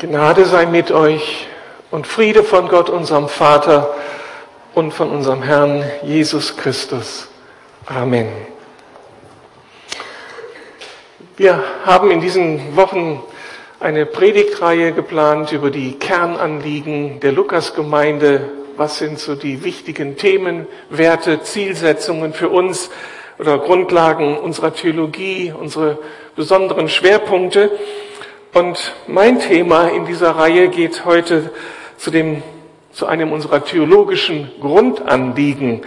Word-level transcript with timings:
Gnade 0.00 0.44
sei 0.44 0.66
mit 0.66 0.92
euch 0.92 1.48
und 1.90 2.06
Friede 2.06 2.44
von 2.44 2.68
Gott, 2.68 2.88
unserem 2.88 3.28
Vater 3.28 3.96
und 4.72 4.94
von 4.94 5.10
unserem 5.10 5.42
Herrn 5.42 5.82
Jesus 6.04 6.56
Christus. 6.56 7.26
Amen. 7.84 8.28
Wir 11.36 11.64
haben 11.84 12.12
in 12.12 12.20
diesen 12.20 12.76
Wochen 12.76 13.20
eine 13.80 14.06
Predigtreihe 14.06 14.92
geplant 14.92 15.50
über 15.50 15.72
die 15.72 15.98
Kernanliegen 15.98 17.18
der 17.18 17.32
Lukasgemeinde. 17.32 18.50
Was 18.76 18.98
sind 18.98 19.18
so 19.18 19.34
die 19.34 19.64
wichtigen 19.64 20.16
Themen, 20.16 20.68
Werte, 20.90 21.42
Zielsetzungen 21.42 22.34
für 22.34 22.50
uns 22.50 22.88
oder 23.40 23.58
Grundlagen 23.58 24.38
unserer 24.38 24.72
Theologie, 24.72 25.52
unsere 25.58 25.98
besonderen 26.36 26.88
Schwerpunkte? 26.88 27.72
Und 28.54 28.94
mein 29.06 29.40
Thema 29.40 29.88
in 29.88 30.06
dieser 30.06 30.30
Reihe 30.30 30.68
geht 30.68 31.04
heute 31.04 31.50
zu, 31.96 32.10
dem, 32.10 32.42
zu 32.92 33.06
einem 33.06 33.32
unserer 33.32 33.64
theologischen 33.64 34.50
Grundanliegen. 34.60 35.82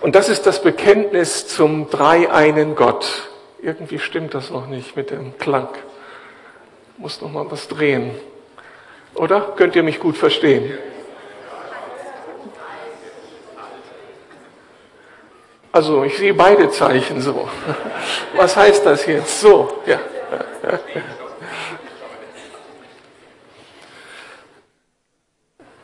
Und 0.00 0.14
das 0.14 0.28
ist 0.28 0.46
das 0.46 0.62
Bekenntnis 0.62 1.46
zum 1.46 1.88
dreieinen 1.90 2.74
Gott. 2.74 3.28
Irgendwie 3.62 3.98
stimmt 3.98 4.34
das 4.34 4.50
noch 4.50 4.66
nicht 4.66 4.96
mit 4.96 5.10
dem 5.10 5.36
Klang. 5.38 5.68
Muss 6.96 7.20
noch 7.20 7.30
mal 7.30 7.46
was 7.50 7.68
drehen. 7.68 8.10
Oder? 9.14 9.52
Könnt 9.56 9.76
ihr 9.76 9.82
mich 9.82 10.00
gut 10.00 10.16
verstehen? 10.16 10.72
Also, 15.72 16.02
ich 16.02 16.18
sehe 16.18 16.34
beide 16.34 16.70
Zeichen 16.70 17.20
so. 17.20 17.48
Was 18.34 18.56
heißt 18.56 18.84
das 18.84 19.06
jetzt? 19.06 19.40
So, 19.40 19.70
ja. 19.86 20.00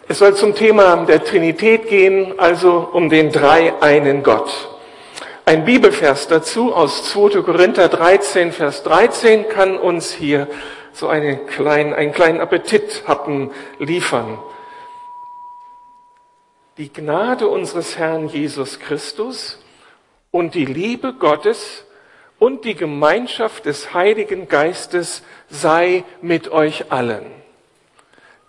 Es 0.08 0.20
soll 0.20 0.36
zum 0.36 0.54
Thema 0.54 1.04
der 1.04 1.24
Trinität 1.24 1.88
gehen, 1.88 2.38
also 2.38 2.88
um 2.92 3.08
den 3.08 3.32
dreieinen 3.32 4.22
Gott. 4.22 4.68
Ein 5.44 5.64
Bibelvers 5.64 6.28
dazu 6.28 6.72
aus 6.72 7.10
2. 7.10 7.42
Korinther 7.42 7.88
13, 7.88 8.52
Vers 8.52 8.84
13 8.84 9.48
kann 9.48 9.76
uns 9.76 10.12
hier 10.12 10.46
so 10.92 11.08
einen 11.08 11.46
kleinen, 11.46 11.92
einen 11.92 12.12
kleinen 12.12 12.40
Appetit 12.40 13.02
hatten 13.08 13.50
liefern. 13.80 14.38
Die 16.78 16.92
Gnade 16.92 17.48
unseres 17.48 17.98
Herrn 17.98 18.28
Jesus 18.28 18.78
Christus 18.78 19.58
und 20.30 20.54
die 20.54 20.66
Liebe 20.66 21.14
Gottes 21.14 21.84
und 22.38 22.64
die 22.64 22.76
Gemeinschaft 22.76 23.66
des 23.66 23.92
Heiligen 23.92 24.46
Geistes 24.46 25.24
sei 25.48 26.04
mit 26.22 26.48
euch 26.52 26.92
allen. 26.92 27.26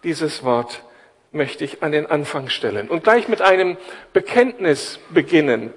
Dieses 0.03 0.43
Wort 0.43 0.83
möchte 1.31 1.63
ich 1.63 1.83
an 1.83 1.91
den 1.91 2.05
Anfang 2.05 2.49
stellen 2.49 2.89
und 2.89 3.03
gleich 3.03 3.27
mit 3.27 3.41
einem 3.41 3.77
Bekenntnis 4.13 4.99
beginnen. 5.09 5.73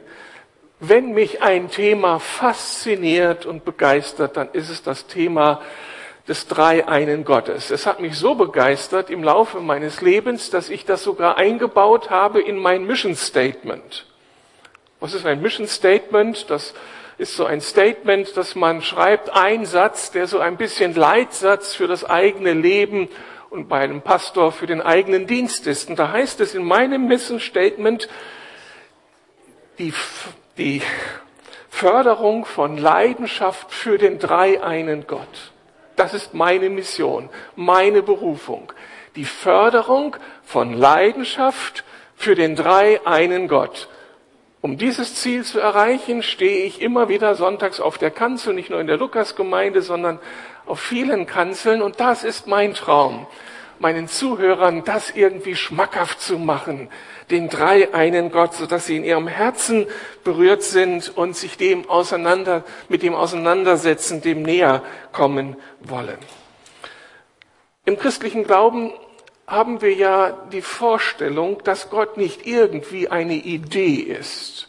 Wenn 0.78 1.12
mich 1.12 1.42
ein 1.42 1.70
Thema 1.70 2.20
fasziniert 2.20 3.44
und 3.44 3.64
begeistert, 3.64 4.36
dann 4.36 4.48
ist 4.52 4.70
es 4.70 4.82
das 4.82 5.06
Thema 5.06 5.60
des 6.26 6.46
Dreieinen 6.46 7.24
Gottes. 7.24 7.70
Es 7.70 7.86
hat 7.86 8.00
mich 8.00 8.16
so 8.16 8.34
begeistert 8.34 9.10
im 9.10 9.22
Laufe 9.22 9.60
meines 9.60 10.00
Lebens, 10.00 10.50
dass 10.50 10.70
ich 10.70 10.84
das 10.84 11.02
sogar 11.02 11.36
eingebaut 11.36 12.08
habe 12.08 12.40
in 12.40 12.56
mein 12.56 12.86
Mission 12.86 13.14
Statement. 13.14 14.06
Was 15.00 15.12
ist 15.12 15.26
ein 15.26 15.42
Mission 15.42 15.66
Statement? 15.66 16.48
Das 16.48 16.72
ist 17.18 17.36
so 17.36 17.44
ein 17.44 17.60
Statement, 17.60 18.36
dass 18.36 18.54
man 18.54 18.80
schreibt, 18.80 19.30
ein 19.30 19.66
Satz, 19.66 20.10
der 20.10 20.26
so 20.26 20.38
ein 20.38 20.56
bisschen 20.56 20.94
Leitsatz 20.94 21.74
für 21.74 21.86
das 21.86 22.08
eigene 22.08 22.54
Leben 22.54 23.08
und 23.50 23.68
bei 23.68 23.80
einem 23.80 24.00
Pastor 24.00 24.52
für 24.52 24.66
den 24.66 24.80
eigenen 24.80 25.26
Dienst 25.26 25.66
ist. 25.66 25.90
Und 25.90 25.98
da 25.98 26.12
heißt 26.12 26.40
es 26.40 26.54
in 26.54 26.64
meinem 26.64 27.06
Mission 27.06 27.40
Statement, 27.40 28.08
die, 29.78 29.92
die 30.56 30.82
Förderung 31.68 32.44
von 32.44 32.78
Leidenschaft 32.78 33.72
für 33.72 33.98
den 33.98 34.18
dreieinen 34.18 35.06
Gott. 35.06 35.52
Das 35.96 36.14
ist 36.14 36.32
meine 36.32 36.70
Mission, 36.70 37.28
meine 37.56 38.02
Berufung. 38.02 38.72
Die 39.16 39.24
Förderung 39.24 40.16
von 40.44 40.72
Leidenschaft 40.72 41.84
für 42.14 42.34
den 42.34 42.54
dreieinen 42.54 43.48
Gott. 43.48 43.88
Um 44.62 44.76
dieses 44.76 45.14
Ziel 45.14 45.42
zu 45.42 45.58
erreichen, 45.58 46.22
stehe 46.22 46.64
ich 46.64 46.82
immer 46.82 47.08
wieder 47.08 47.34
sonntags 47.34 47.80
auf 47.80 47.96
der 47.96 48.10
Kanzel, 48.10 48.52
nicht 48.52 48.68
nur 48.68 48.80
in 48.80 48.86
der 48.86 48.98
Lukasgemeinde, 48.98 49.80
sondern 49.80 50.18
auf 50.66 50.80
vielen 50.80 51.26
Kanzeln. 51.26 51.82
Und 51.82 52.00
das 52.00 52.24
ist 52.24 52.46
mein 52.46 52.74
Traum, 52.74 53.26
meinen 53.78 54.08
Zuhörern 54.08 54.84
das 54.84 55.10
irgendwie 55.10 55.56
schmackhaft 55.56 56.20
zu 56.20 56.38
machen, 56.38 56.88
den 57.30 57.48
drei 57.48 57.94
einen 57.94 58.30
Gott, 58.30 58.54
sodass 58.54 58.86
sie 58.86 58.96
in 58.96 59.04
ihrem 59.04 59.28
Herzen 59.28 59.86
berührt 60.24 60.62
sind 60.62 61.16
und 61.16 61.36
sich 61.36 61.56
dem 61.56 61.88
auseinander, 61.88 62.64
mit 62.88 63.02
dem 63.02 63.14
auseinandersetzen, 63.14 64.20
dem 64.20 64.42
näher 64.42 64.82
kommen 65.12 65.56
wollen. 65.80 66.18
Im 67.84 67.98
christlichen 67.98 68.44
Glauben 68.44 68.92
haben 69.46 69.80
wir 69.80 69.92
ja 69.94 70.30
die 70.52 70.62
Vorstellung, 70.62 71.62
dass 71.64 71.90
Gott 71.90 72.16
nicht 72.16 72.46
irgendwie 72.46 73.08
eine 73.08 73.34
Idee 73.34 73.94
ist 73.96 74.68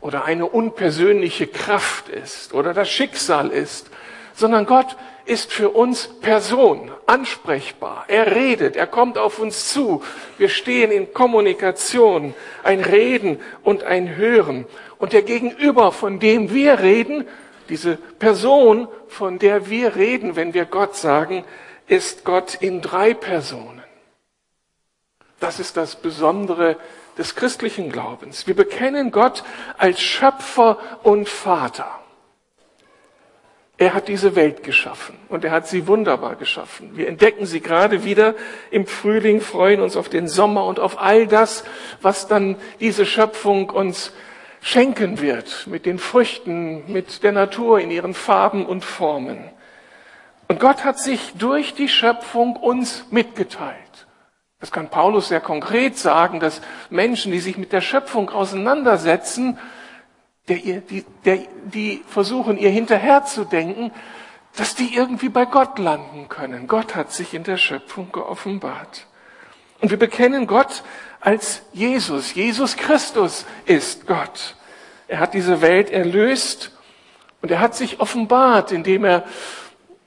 oder 0.00 0.24
eine 0.24 0.46
unpersönliche 0.46 1.48
Kraft 1.48 2.08
ist 2.08 2.54
oder 2.54 2.72
das 2.72 2.88
Schicksal 2.88 3.50
ist, 3.50 3.90
sondern 4.34 4.64
Gott 4.64 4.96
ist 5.26 5.52
für 5.52 5.70
uns 5.70 6.08
Person, 6.20 6.90
ansprechbar. 7.06 8.04
Er 8.08 8.34
redet, 8.34 8.76
er 8.76 8.86
kommt 8.86 9.18
auf 9.18 9.38
uns 9.38 9.68
zu. 9.68 10.02
Wir 10.38 10.48
stehen 10.48 10.90
in 10.90 11.12
Kommunikation, 11.12 12.34
ein 12.62 12.80
Reden 12.80 13.40
und 13.62 13.84
ein 13.84 14.16
Hören. 14.16 14.66
Und 14.98 15.12
der 15.12 15.22
Gegenüber, 15.22 15.92
von 15.92 16.20
dem 16.20 16.54
wir 16.54 16.80
reden, 16.80 17.26
diese 17.68 17.96
Person, 17.96 18.88
von 19.08 19.38
der 19.38 19.68
wir 19.68 19.96
reden, 19.96 20.36
wenn 20.36 20.54
wir 20.54 20.64
Gott 20.64 20.96
sagen, 20.96 21.44
ist 21.88 22.24
Gott 22.24 22.54
in 22.60 22.80
drei 22.80 23.12
Personen. 23.12 23.82
Das 25.40 25.60
ist 25.60 25.76
das 25.76 25.96
Besondere 25.96 26.76
des 27.18 27.34
christlichen 27.34 27.90
Glaubens. 27.90 28.46
Wir 28.46 28.54
bekennen 28.54 29.10
Gott 29.10 29.42
als 29.76 30.00
Schöpfer 30.00 30.78
und 31.02 31.28
Vater. 31.28 32.00
Er 33.78 33.92
hat 33.92 34.08
diese 34.08 34.36
Welt 34.36 34.62
geschaffen 34.62 35.16
und 35.28 35.44
er 35.44 35.50
hat 35.50 35.68
sie 35.68 35.86
wunderbar 35.86 36.36
geschaffen. 36.36 36.92
Wir 36.94 37.08
entdecken 37.08 37.44
sie 37.44 37.60
gerade 37.60 38.04
wieder 38.04 38.34
im 38.70 38.86
Frühling, 38.86 39.42
freuen 39.42 39.80
uns 39.80 39.96
auf 39.96 40.08
den 40.08 40.28
Sommer 40.28 40.64
und 40.64 40.80
auf 40.80 40.98
all 40.98 41.26
das, 41.26 41.64
was 42.00 42.26
dann 42.26 42.56
diese 42.80 43.04
Schöpfung 43.04 43.68
uns 43.68 44.12
schenken 44.62 45.20
wird, 45.20 45.66
mit 45.66 45.84
den 45.84 45.98
Früchten, 45.98 46.90
mit 46.90 47.22
der 47.22 47.32
Natur 47.32 47.78
in 47.78 47.90
ihren 47.90 48.14
Farben 48.14 48.64
und 48.64 48.82
Formen. 48.82 49.50
Und 50.48 50.58
Gott 50.58 50.84
hat 50.84 50.98
sich 50.98 51.34
durch 51.34 51.74
die 51.74 51.88
Schöpfung 51.88 52.56
uns 52.56 53.04
mitgeteilt. 53.10 53.76
Das 54.58 54.72
kann 54.72 54.88
Paulus 54.88 55.28
sehr 55.28 55.40
konkret 55.40 55.98
sagen, 55.98 56.40
dass 56.40 56.62
Menschen, 56.88 57.30
die 57.30 57.40
sich 57.40 57.58
mit 57.58 57.72
der 57.72 57.82
Schöpfung 57.82 58.30
auseinandersetzen, 58.30 59.58
der, 60.48 60.56
die, 60.56 61.04
der, 61.24 61.38
die 61.64 62.04
versuchen, 62.06 62.56
ihr 62.58 62.70
hinterherzudenken, 62.70 63.92
dass 64.56 64.74
die 64.74 64.94
irgendwie 64.94 65.28
bei 65.28 65.44
Gott 65.44 65.78
landen 65.78 66.28
können. 66.28 66.66
Gott 66.66 66.94
hat 66.94 67.12
sich 67.12 67.34
in 67.34 67.44
der 67.44 67.56
Schöpfung 67.56 68.10
geoffenbart. 68.12 69.06
Und 69.80 69.90
wir 69.90 69.98
bekennen 69.98 70.46
Gott 70.46 70.82
als 71.20 71.62
Jesus. 71.72 72.34
Jesus 72.34 72.76
Christus 72.76 73.44
ist 73.66 74.06
Gott. 74.06 74.56
Er 75.08 75.18
hat 75.18 75.34
diese 75.34 75.60
Welt 75.60 75.90
erlöst 75.90 76.72
und 77.42 77.50
er 77.50 77.60
hat 77.60 77.74
sich 77.74 78.00
offenbart, 78.00 78.72
indem 78.72 79.04
er 79.04 79.24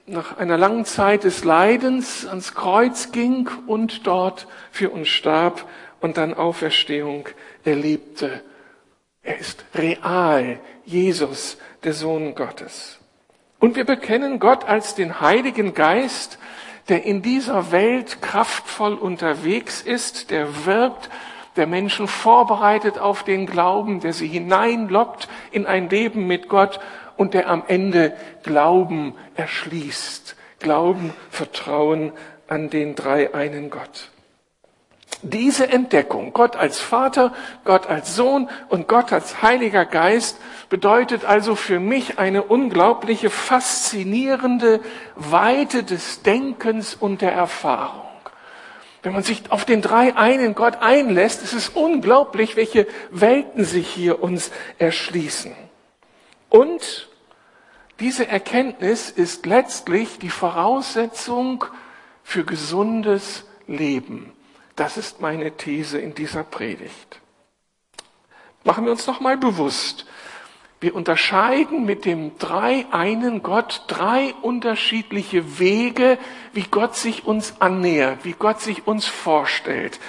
nach 0.07 0.37
einer 0.37 0.57
langen 0.57 0.85
Zeit 0.85 1.23
des 1.23 1.43
Leidens 1.43 2.25
ans 2.25 2.55
Kreuz 2.55 3.11
ging 3.11 3.47
und 3.67 4.07
dort 4.07 4.47
für 4.71 4.89
uns 4.89 5.07
starb 5.07 5.65
und 6.01 6.17
dann 6.17 6.33
Auferstehung 6.33 7.29
erlebte. 7.63 8.41
Er 9.29 9.37
ist 9.37 9.63
real, 9.75 10.59
Jesus, 10.85 11.57
der 11.83 11.93
Sohn 11.93 12.33
Gottes. 12.33 12.97
Und 13.59 13.75
wir 13.75 13.85
bekennen 13.85 14.39
Gott 14.39 14.65
als 14.65 14.95
den 14.95 15.21
Heiligen 15.21 15.75
Geist, 15.75 16.39
der 16.87 17.03
in 17.05 17.21
dieser 17.21 17.71
Welt 17.71 18.23
kraftvoll 18.23 18.95
unterwegs 18.95 19.83
ist, 19.83 20.31
der 20.31 20.65
wirkt, 20.65 21.11
der 21.57 21.67
Menschen 21.67 22.07
vorbereitet 22.07 22.97
auf 22.97 23.21
den 23.21 23.45
Glauben, 23.45 23.99
der 23.99 24.13
sie 24.13 24.27
hineinlockt 24.27 25.27
in 25.51 25.67
ein 25.67 25.89
Leben 25.89 26.25
mit 26.25 26.49
Gott 26.49 26.79
und 27.15 27.35
der 27.35 27.49
am 27.49 27.61
Ende 27.67 28.17
Glauben 28.41 29.13
erschließt. 29.35 30.37
Glauben, 30.57 31.13
Vertrauen 31.29 32.13
an 32.47 32.71
den 32.71 32.95
drei 32.95 33.31
einen 33.35 33.69
Gott. 33.69 34.09
Diese 35.21 35.67
Entdeckung, 35.67 36.31
Gott 36.31 36.55
als 36.55 36.79
Vater, 36.79 37.33
Gott 37.65 37.87
als 37.87 38.15
Sohn 38.15 38.49
und 38.69 38.87
Gott 38.87 39.11
als 39.11 39.41
Heiliger 39.41 39.85
Geist, 39.85 40.37
bedeutet 40.69 41.25
also 41.25 41.55
für 41.55 41.81
mich 41.81 42.19
eine 42.19 42.43
unglaubliche, 42.43 43.29
faszinierende 43.29 44.79
Weite 45.15 45.83
des 45.83 46.21
Denkens 46.21 46.95
und 46.95 47.21
der 47.21 47.33
Erfahrung. 47.33 48.07
Wenn 49.03 49.11
man 49.11 49.23
sich 49.23 49.43
auf 49.49 49.65
den 49.65 49.81
drei 49.81 50.15
einen 50.15 50.55
Gott 50.55 50.77
einlässt, 50.81 51.43
ist 51.43 51.53
es 51.53 51.67
unglaublich, 51.69 52.55
welche 52.55 52.87
Welten 53.11 53.65
sich 53.65 53.89
hier 53.89 54.23
uns 54.23 54.51
erschließen. 54.77 55.53
Und 56.49 57.09
diese 57.99 58.25
Erkenntnis 58.25 59.09
ist 59.09 59.45
letztlich 59.45 60.17
die 60.19 60.29
Voraussetzung 60.29 61.65
für 62.23 62.45
gesundes 62.45 63.43
Leben. 63.67 64.31
Das 64.79 64.95
ist 64.95 65.19
meine 65.19 65.57
These 65.57 65.99
in 65.99 66.15
dieser 66.15 66.43
Predigt. 66.43 67.19
Machen 68.63 68.85
wir 68.85 68.93
uns 68.93 69.05
noch 69.07 69.19
mal 69.19 69.35
bewusst. 69.35 70.05
Wir 70.79 70.95
unterscheiden 70.95 71.85
mit 71.85 72.05
dem 72.05 72.37
drei 72.37 72.85
einen 72.91 73.43
Gott 73.43 73.83
drei 73.87 74.33
unterschiedliche 74.41 75.59
Wege, 75.59 76.17
wie 76.53 76.63
Gott 76.63 76.95
sich 76.95 77.25
uns 77.25 77.59
annähert, 77.59 78.23
wie 78.23 78.31
Gott 78.31 78.61
sich 78.61 78.87
uns 78.87 79.05
vorstellt. 79.05 79.99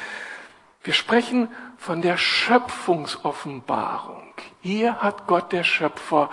Wir 0.84 0.94
sprechen 0.94 1.48
von 1.76 2.00
der 2.00 2.16
Schöpfungsoffenbarung. 2.16 4.29
Hier 4.62 4.96
hat 4.96 5.26
Gott 5.26 5.52
der 5.52 5.64
Schöpfer 5.64 6.28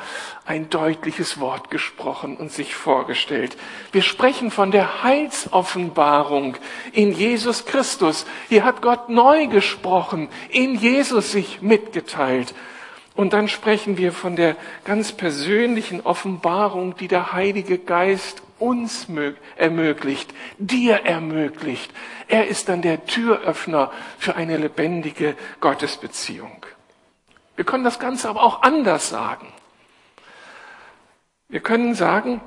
ein 0.45 0.69
deutliches 0.69 1.39
Wort 1.39 1.71
gesprochen 1.71 2.35
und 2.35 2.51
sich 2.51 2.75
vorgestellt. 2.75 3.56
Wir 3.94 4.01
sprechen 4.01 4.51
von 4.51 4.71
der 4.71 5.01
Heilsoffenbarung 5.01 6.57
in 6.91 7.13
Jesus 7.13 7.65
Christus. 7.65 8.25
Hier 8.50 8.65
hat 8.65 8.81
Gott 8.81 9.07
neu 9.07 9.47
gesprochen, 9.47 10.27
in 10.50 10.75
Jesus 10.75 11.31
sich 11.31 11.62
mitgeteilt. 11.62 12.53
Und 13.15 13.31
dann 13.31 13.47
sprechen 13.47 13.97
wir 13.97 14.12
von 14.12 14.35
der 14.35 14.57
ganz 14.83 15.13
persönlichen 15.13 16.01
Offenbarung, 16.01 16.97
die 16.97 17.07
der 17.07 17.31
Heilige 17.31 17.77
Geist 17.77 18.44
uns 18.59 19.07
ermöglicht, 19.56 20.33
dir 20.57 21.06
ermöglicht. 21.06 21.94
Er 22.27 22.47
ist 22.47 22.68
dann 22.68 22.81
der 22.81 23.06
Türöffner 23.06 23.89
für 24.19 24.35
eine 24.35 24.57
lebendige 24.57 25.38
Gottesbeziehung. 25.62 26.65
Wir 27.57 27.65
können 27.65 27.83
das 27.83 28.00
Ganze 28.00 28.30
aber 28.30 28.44
auch 28.44 28.62
anders 28.62 29.09
sagen. 29.09 29.51
Wir 31.50 31.59
können 31.59 31.95
sagen, 31.95 32.39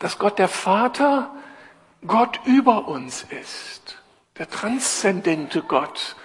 dass 0.00 0.18
Gott 0.18 0.40
der 0.40 0.48
Vater 0.48 1.30
Gott 2.04 2.40
über 2.44 2.88
uns 2.88 3.24
ist, 3.30 4.02
der 4.38 4.50
transzendente 4.50 5.62
Gott, 5.62 6.16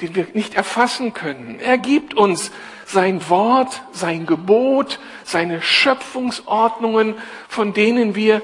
den 0.00 0.14
wir 0.14 0.28
nicht 0.34 0.54
erfassen 0.54 1.12
können. 1.12 1.58
Er 1.58 1.78
gibt 1.78 2.14
uns 2.14 2.52
sein 2.86 3.28
Wort, 3.28 3.82
sein 3.90 4.24
Gebot, 4.24 5.00
seine 5.24 5.62
Schöpfungsordnungen, 5.62 7.16
von 7.48 7.72
denen 7.72 8.14
wir 8.14 8.40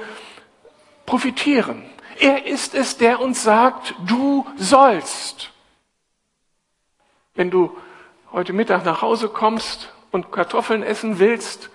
profitieren. 1.06 1.88
Er 2.18 2.46
ist 2.46 2.74
es, 2.74 2.96
der 2.96 3.20
uns 3.20 3.44
sagt, 3.44 3.94
du 4.06 4.44
sollst. 4.56 5.52
Wenn 7.34 7.50
du 7.50 7.76
heute 8.36 8.52
Mittag 8.52 8.84
nach 8.84 9.00
Hause 9.00 9.30
kommst 9.30 9.88
und 10.10 10.30
Kartoffeln 10.30 10.82
essen 10.82 11.18
willst, 11.18 11.70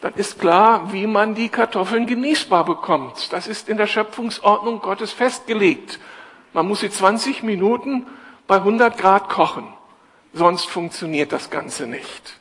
dann 0.00 0.14
ist 0.14 0.40
klar, 0.40 0.94
wie 0.94 1.06
man 1.06 1.34
die 1.34 1.50
Kartoffeln 1.50 2.06
genießbar 2.06 2.64
bekommt. 2.64 3.34
Das 3.34 3.46
ist 3.46 3.68
in 3.68 3.76
der 3.76 3.86
Schöpfungsordnung 3.86 4.80
Gottes 4.80 5.12
festgelegt. 5.12 5.98
Man 6.54 6.66
muss 6.66 6.80
sie 6.80 6.88
20 6.88 7.42
Minuten 7.42 8.06
bei 8.46 8.56
100 8.56 8.96
Grad 8.96 9.28
kochen. 9.28 9.66
Sonst 10.32 10.64
funktioniert 10.64 11.32
das 11.32 11.50
Ganze 11.50 11.86
nicht. 11.86 12.40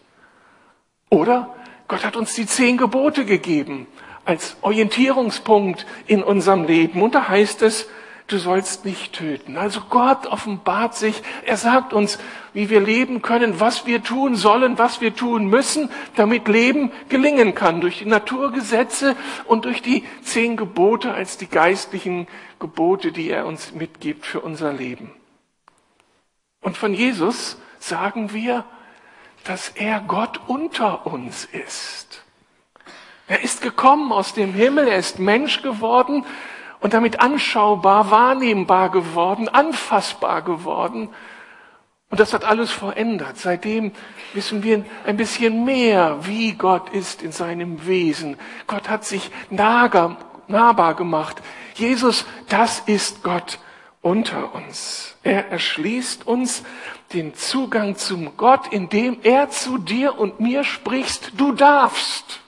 Oder 1.09 1.53
Gott 1.89 2.05
hat 2.05 2.15
uns 2.15 2.35
die 2.35 2.45
zehn 2.45 2.77
Gebote 2.77 3.25
gegeben 3.25 3.87
als 4.23 4.55
Orientierungspunkt 4.61 5.85
in 6.07 6.23
unserem 6.23 6.63
Leben. 6.63 7.01
Und 7.01 7.13
da 7.13 7.27
heißt 7.27 7.61
es, 7.61 7.89
du 8.27 8.37
sollst 8.37 8.85
nicht 8.85 9.13
töten. 9.13 9.57
Also 9.57 9.81
Gott 9.89 10.27
offenbart 10.27 10.95
sich, 10.95 11.21
er 11.45 11.57
sagt 11.57 11.93
uns, 11.93 12.19
wie 12.53 12.69
wir 12.69 12.79
leben 12.79 13.21
können, 13.21 13.59
was 13.59 13.85
wir 13.85 14.03
tun 14.03 14.35
sollen, 14.35 14.77
was 14.77 15.01
wir 15.01 15.15
tun 15.15 15.47
müssen, 15.47 15.89
damit 16.15 16.47
Leben 16.47 16.91
gelingen 17.09 17.55
kann, 17.55 17.81
durch 17.81 17.99
die 17.99 18.05
Naturgesetze 18.05 19.15
und 19.45 19.65
durch 19.65 19.81
die 19.81 20.03
zehn 20.21 20.57
Gebote 20.57 21.13
als 21.13 21.37
die 21.37 21.47
geistlichen 21.47 22.27
Gebote, 22.59 23.11
die 23.11 23.29
er 23.29 23.45
uns 23.45 23.73
mitgibt 23.73 24.25
für 24.25 24.39
unser 24.39 24.71
Leben. 24.71 25.11
Und 26.61 26.77
von 26.77 26.93
Jesus 26.93 27.57
sagen 27.79 28.33
wir, 28.33 28.63
dass 29.43 29.69
er 29.69 29.99
Gott 29.99 30.39
unter 30.47 31.05
uns 31.05 31.45
ist. 31.45 32.23
Er 33.27 33.43
ist 33.43 33.61
gekommen 33.61 34.11
aus 34.11 34.33
dem 34.33 34.53
Himmel, 34.53 34.87
er 34.87 34.97
ist 34.97 35.19
Mensch 35.19 35.61
geworden 35.61 36.25
und 36.83 36.93
damit 36.93 37.21
anschaubar, 37.21 38.11
wahrnehmbar 38.11 38.91
geworden, 38.91 39.47
anfassbar 39.47 40.41
geworden. 40.41 41.07
Und 42.09 42.19
das 42.19 42.33
hat 42.33 42.43
alles 42.43 42.71
verändert. 42.71 43.37
Seitdem 43.37 43.93
wissen 44.33 44.63
wir 44.63 44.83
ein 45.05 45.15
bisschen 45.15 45.63
mehr, 45.63 46.17
wie 46.27 46.51
Gott 46.51 46.89
ist 46.89 47.23
in 47.23 47.31
seinem 47.31 47.87
Wesen. 47.87 48.37
Gott 48.67 48.89
hat 48.89 49.05
sich 49.05 49.31
nahbar 49.49 50.93
gemacht. 50.95 51.41
Jesus, 51.73 52.25
das 52.49 52.81
ist 52.81 53.23
Gott 53.23 53.59
unter 54.01 54.53
uns. 54.53 55.15
Er 55.23 55.51
erschließt 55.51 56.27
uns 56.27 56.63
den 57.13 57.33
Zugang 57.33 57.95
zum 57.95 58.35
Gott, 58.35 58.67
indem 58.73 59.19
er 59.23 59.49
zu 59.49 59.77
dir 59.77 60.19
und 60.19 60.41
mir 60.41 60.65
spricht, 60.65 61.39
du 61.39 61.53
darfst. 61.53 62.42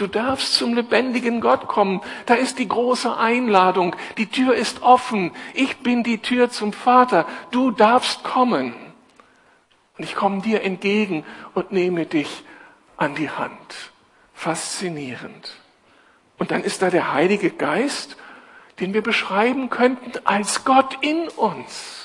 Du 0.00 0.06
darfst 0.06 0.54
zum 0.54 0.72
lebendigen 0.72 1.42
Gott 1.42 1.68
kommen. 1.68 2.00
Da 2.24 2.32
ist 2.32 2.58
die 2.58 2.66
große 2.66 3.18
Einladung. 3.18 3.94
Die 4.16 4.28
Tür 4.28 4.54
ist 4.54 4.80
offen. 4.80 5.30
Ich 5.52 5.76
bin 5.80 6.02
die 6.02 6.16
Tür 6.22 6.48
zum 6.48 6.72
Vater. 6.72 7.26
Du 7.50 7.70
darfst 7.70 8.24
kommen. 8.24 8.72
Und 9.98 10.04
ich 10.04 10.14
komme 10.14 10.40
dir 10.40 10.62
entgegen 10.62 11.26
und 11.52 11.72
nehme 11.72 12.06
dich 12.06 12.44
an 12.96 13.14
die 13.14 13.28
Hand. 13.28 13.92
Faszinierend. 14.32 15.54
Und 16.38 16.50
dann 16.50 16.64
ist 16.64 16.80
da 16.80 16.88
der 16.88 17.12
Heilige 17.12 17.50
Geist, 17.50 18.16
den 18.80 18.94
wir 18.94 19.02
beschreiben 19.02 19.68
könnten 19.68 20.12
als 20.24 20.64
Gott 20.64 20.96
in 21.02 21.28
uns. 21.28 21.99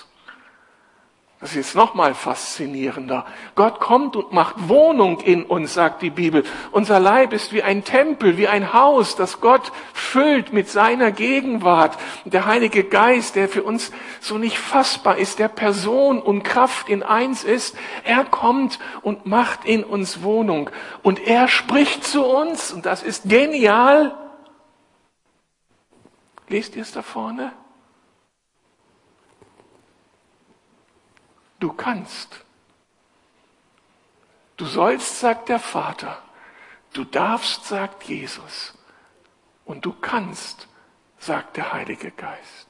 Das 1.46 1.52
ist 1.52 1.58
jetzt 1.58 1.76
nochmal 1.76 2.16
faszinierender. 2.16 3.24
Gott 3.54 3.80
kommt 3.80 4.16
und 4.16 4.32
macht 4.32 4.68
Wohnung 4.68 5.20
in 5.20 5.44
uns, 5.44 5.76
sagt 5.76 6.02
die 6.02 6.10
Bibel. 6.10 6.44
Unser 6.72 7.00
Leib 7.00 7.34
ist 7.34 7.54
wie 7.54 7.62
ein 7.62 7.84
Tempel, 7.84 8.38
wie 8.38 8.48
ein 8.48 8.74
Haus, 8.74 9.16
das 9.16 9.42
Gott 9.42 9.72
füllt 9.94 10.54
mit 10.54 10.70
seiner 10.70 11.12
Gegenwart. 11.12 12.00
Der 12.24 12.48
Heilige 12.48 12.84
Geist, 12.84 13.36
der 13.36 13.48
für 13.48 13.62
uns 13.62 13.92
so 14.22 14.40
nicht 14.40 14.58
fassbar 14.58 15.18
ist, 15.18 15.38
der 15.38 15.50
Person 15.50 16.20
und 16.20 16.42
Kraft 16.42 16.90
in 16.90 17.04
eins 17.04 17.44
ist, 17.44 17.78
er 18.06 18.26
kommt 18.26 18.80
und 19.04 19.28
macht 19.28 19.66
in 19.66 19.84
uns 19.84 20.24
Wohnung. 20.24 20.72
Und 21.04 21.20
er 21.28 21.48
spricht 21.48 22.06
zu 22.06 22.26
uns, 22.26 22.72
und 22.72 22.88
das 22.88 23.04
ist 23.04 23.30
genial. 23.30 24.18
Lest 26.50 26.76
ihr 26.76 26.82
es 26.82 26.92
da 26.92 27.04
vorne? 27.04 27.52
Du 31.60 31.74
kannst. 31.74 32.44
Du 34.58 34.66
sollst, 34.66 35.20
sagt 35.20 35.50
der 35.50 35.60
Vater. 35.60 36.22
Du 36.94 37.04
darfst, 37.04 37.66
sagt 37.66 38.04
Jesus. 38.04 38.74
Und 39.66 39.86
du 39.86 39.94
kannst, 39.94 40.68
sagt 41.20 41.58
der 41.58 41.74
Heilige 41.74 42.12
Geist. 42.12 42.68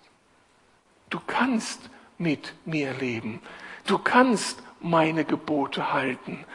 Du 1.09 1.19
kannst 1.25 1.89
mit 2.17 2.53
mir 2.65 2.93
leben. 2.93 3.41
Du 3.85 3.99
kannst 3.99 4.63
meine 4.79 5.25
Gebote 5.25 5.93
halten. 5.93 6.45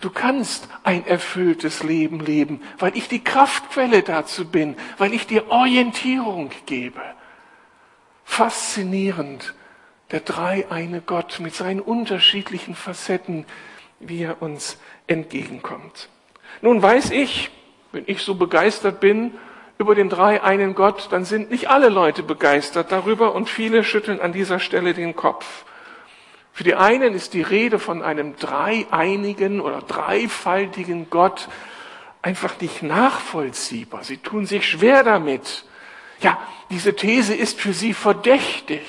Du 0.00 0.10
kannst 0.10 0.68
ein 0.82 1.06
erfülltes 1.06 1.82
Leben 1.82 2.20
leben, 2.20 2.60
weil 2.78 2.94
ich 2.96 3.08
die 3.08 3.24
Kraftquelle 3.24 4.02
dazu 4.02 4.46
bin, 4.46 4.76
weil 4.98 5.14
ich 5.14 5.26
dir 5.26 5.50
Orientierung 5.50 6.50
gebe. 6.66 7.00
Faszinierend 8.24 9.54
der 10.10 10.20
dreieine 10.20 11.00
Gott 11.00 11.40
mit 11.40 11.54
seinen 11.54 11.80
unterschiedlichen 11.80 12.74
Facetten, 12.74 13.46
wie 14.00 14.22
er 14.22 14.42
uns 14.42 14.78
entgegenkommt. 15.06 16.08
Nun 16.60 16.80
weiß 16.82 17.10
ich, 17.10 17.50
wenn 17.92 18.04
ich 18.06 18.22
so 18.22 18.34
begeistert 18.34 19.00
bin 19.00 19.32
über 19.78 19.94
den 19.94 20.08
dreieinen 20.08 20.74
Gott, 20.74 21.08
dann 21.10 21.24
sind 21.24 21.50
nicht 21.50 21.68
alle 21.68 21.88
Leute 21.88 22.22
begeistert 22.22 22.92
darüber 22.92 23.34
und 23.34 23.48
viele 23.48 23.84
schütteln 23.84 24.20
an 24.20 24.32
dieser 24.32 24.60
Stelle 24.60 24.94
den 24.94 25.16
Kopf. 25.16 25.64
Für 26.52 26.64
die 26.64 26.76
einen 26.76 27.14
ist 27.14 27.34
die 27.34 27.42
Rede 27.42 27.80
von 27.80 28.02
einem 28.02 28.36
dreieinigen 28.36 29.60
oder 29.60 29.80
dreifaltigen 29.82 31.10
Gott 31.10 31.48
einfach 32.22 32.60
nicht 32.60 32.82
nachvollziehbar. 32.82 34.04
Sie 34.04 34.18
tun 34.18 34.46
sich 34.46 34.68
schwer 34.68 35.02
damit. 35.02 35.64
Ja, 36.20 36.38
diese 36.70 36.94
These 36.94 37.34
ist 37.34 37.60
für 37.60 37.72
sie 37.72 37.92
verdächtig. 37.92 38.82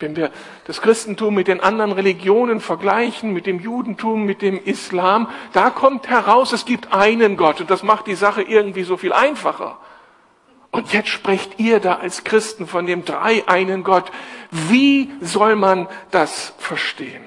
Wenn 0.00 0.16
wir 0.16 0.30
das 0.66 0.82
Christentum 0.82 1.34
mit 1.34 1.46
den 1.46 1.60
anderen 1.60 1.92
Religionen 1.92 2.60
vergleichen, 2.60 3.32
mit 3.32 3.46
dem 3.46 3.60
Judentum, 3.60 4.24
mit 4.24 4.42
dem 4.42 4.62
Islam, 4.62 5.28
da 5.52 5.70
kommt 5.70 6.08
heraus, 6.08 6.52
es 6.52 6.64
gibt 6.64 6.92
einen 6.92 7.36
Gott 7.36 7.60
und 7.60 7.70
das 7.70 7.82
macht 7.82 8.06
die 8.08 8.16
Sache 8.16 8.42
irgendwie 8.42 8.82
so 8.82 8.96
viel 8.96 9.12
einfacher. 9.12 9.78
Und 10.72 10.92
jetzt 10.92 11.08
sprecht 11.08 11.60
ihr 11.60 11.78
da 11.78 11.94
als 11.94 12.24
Christen 12.24 12.66
von 12.66 12.86
dem 12.86 13.04
drei 13.04 13.46
einen 13.46 13.84
Gott. 13.84 14.10
Wie 14.50 15.12
soll 15.20 15.54
man 15.54 15.88
das 16.10 16.52
verstehen? 16.58 17.24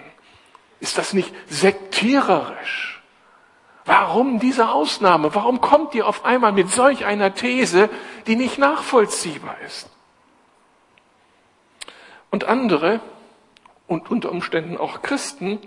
Ist 0.81 0.97
das 0.97 1.13
nicht 1.13 1.33
sektiererisch? 1.47 3.01
Warum 3.85 4.39
diese 4.39 4.69
Ausnahme? 4.69 5.33
Warum 5.33 5.61
kommt 5.61 5.95
ihr 5.95 6.05
auf 6.05 6.25
einmal 6.25 6.51
mit 6.51 6.69
solch 6.69 7.05
einer 7.05 7.33
These, 7.33 7.89
die 8.27 8.35
nicht 8.35 8.57
nachvollziehbar 8.57 9.55
ist? 9.65 9.89
Und 12.29 12.45
andere, 12.45 12.99
und 13.87 14.11
unter 14.11 14.31
Umständen 14.31 14.77
auch 14.77 15.01
Christen, 15.01 15.59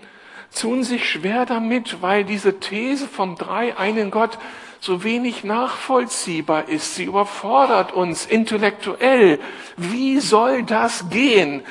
tun 0.54 0.82
sich 0.82 1.08
schwer 1.08 1.46
damit, 1.46 2.02
weil 2.02 2.24
diese 2.24 2.60
These 2.60 3.06
vom 3.06 3.36
drei 3.36 3.76
einen 3.76 4.10
Gott 4.10 4.38
so 4.80 5.04
wenig 5.04 5.44
nachvollziehbar 5.44 6.68
ist. 6.68 6.94
Sie 6.94 7.04
überfordert 7.04 7.92
uns 7.92 8.26
intellektuell. 8.26 9.38
Wie 9.76 10.20
soll 10.20 10.62
das 10.62 11.10
gehen? 11.10 11.62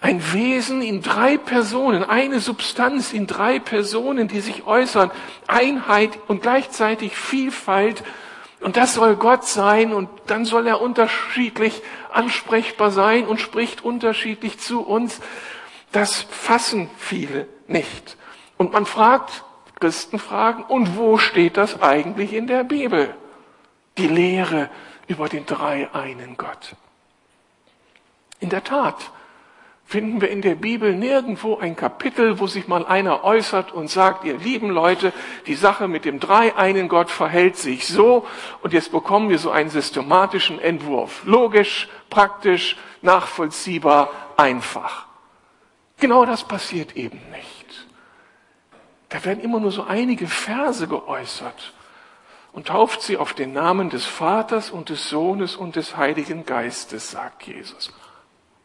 Ein 0.00 0.20
Wesen 0.32 0.82
in 0.82 1.02
drei 1.02 1.38
Personen, 1.38 2.04
eine 2.04 2.40
Substanz 2.40 3.12
in 3.12 3.26
drei 3.26 3.58
Personen, 3.58 4.28
die 4.28 4.40
sich 4.40 4.66
äußern, 4.66 5.10
Einheit 5.46 6.18
und 6.28 6.42
gleichzeitig 6.42 7.16
Vielfalt. 7.16 8.02
Und 8.64 8.78
das 8.78 8.94
soll 8.94 9.16
Gott 9.16 9.44
sein 9.44 9.92
und 9.92 10.08
dann 10.26 10.46
soll 10.46 10.66
er 10.66 10.80
unterschiedlich 10.80 11.82
ansprechbar 12.10 12.90
sein 12.90 13.26
und 13.26 13.38
spricht 13.38 13.84
unterschiedlich 13.84 14.58
zu 14.58 14.80
uns. 14.80 15.20
Das 15.92 16.22
fassen 16.22 16.88
viele 16.96 17.46
nicht. 17.66 18.16
Und 18.56 18.72
man 18.72 18.86
fragt 18.86 19.44
Christen 19.78 20.18
fragen, 20.18 20.62
und 20.62 20.96
wo 20.96 21.18
steht 21.18 21.58
das 21.58 21.82
eigentlich 21.82 22.32
in 22.32 22.46
der 22.46 22.64
Bibel? 22.64 23.14
Die 23.98 24.08
Lehre 24.08 24.70
über 25.08 25.28
den 25.28 25.44
drei 25.44 25.92
einen 25.92 26.38
Gott. 26.38 26.74
In 28.40 28.48
der 28.48 28.64
Tat 28.64 29.10
finden 29.84 30.20
wir 30.20 30.30
in 30.30 30.40
der 30.40 30.54
Bibel 30.54 30.94
nirgendwo 30.94 31.56
ein 31.56 31.76
Kapitel, 31.76 32.38
wo 32.40 32.46
sich 32.46 32.68
mal 32.68 32.86
einer 32.86 33.22
äußert 33.22 33.72
und 33.72 33.90
sagt, 33.90 34.24
ihr 34.24 34.38
lieben 34.38 34.70
Leute, 34.70 35.12
die 35.46 35.54
Sache 35.54 35.88
mit 35.88 36.04
dem 36.04 36.20
drei 36.20 36.56
einen 36.56 36.88
Gott 36.88 37.10
verhält 37.10 37.56
sich 37.56 37.86
so 37.86 38.26
und 38.62 38.72
jetzt 38.72 38.92
bekommen 38.92 39.28
wir 39.28 39.38
so 39.38 39.50
einen 39.50 39.70
systematischen 39.70 40.58
Entwurf. 40.58 41.22
Logisch, 41.24 41.88
praktisch, 42.10 42.76
nachvollziehbar, 43.02 44.10
einfach. 44.36 45.06
Genau 45.98 46.24
das 46.24 46.44
passiert 46.44 46.96
eben 46.96 47.20
nicht. 47.30 47.86
Da 49.10 49.24
werden 49.24 49.44
immer 49.44 49.60
nur 49.60 49.70
so 49.70 49.84
einige 49.84 50.26
Verse 50.26 50.88
geäußert 50.88 51.72
und 52.52 52.68
tauft 52.68 53.02
sie 53.02 53.16
auf 53.16 53.32
den 53.32 53.52
Namen 53.52 53.90
des 53.90 54.04
Vaters 54.04 54.70
und 54.70 54.88
des 54.88 55.08
Sohnes 55.08 55.54
und 55.56 55.76
des 55.76 55.96
Heiligen 55.96 56.46
Geistes, 56.46 57.10
sagt 57.10 57.44
Jesus. 57.46 57.92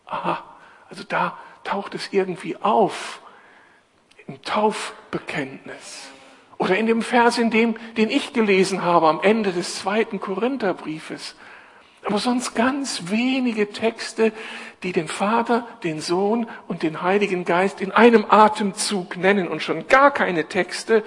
Aha, 0.06 0.44
also 0.90 1.04
da 1.04 1.38
taucht 1.64 1.96
es 1.96 2.10
irgendwie 2.12 2.58
auf 2.58 3.22
im 4.28 4.42
Taufbekenntnis. 4.44 6.10
Oder 6.58 6.78
in 6.78 6.88
dem 6.88 7.02
Vers, 7.02 7.38
in 7.38 7.50
dem, 7.50 7.76
den 7.96 8.10
ich 8.10 8.34
gelesen 8.34 8.84
habe 8.84 9.08
am 9.08 9.22
Ende 9.22 9.52
des 9.52 9.76
zweiten 9.76 10.20
Korintherbriefes. 10.20 11.36
Aber 12.06 12.20
sonst 12.20 12.54
ganz 12.54 13.10
wenige 13.10 13.72
Texte, 13.72 14.32
die 14.84 14.92
den 14.92 15.08
Vater, 15.08 15.68
den 15.84 16.00
Sohn 16.02 16.48
und 16.68 16.84
den 16.84 17.02
Heiligen 17.02 17.46
Geist 17.46 17.82
in 17.82 17.92
einem 17.92 18.26
Atemzug 18.30 19.18
nennen 19.18 19.48
und 19.48 19.64
schon 19.64 19.88
gar 19.88 20.12
keine 20.12 20.48
Texte, 20.48 21.04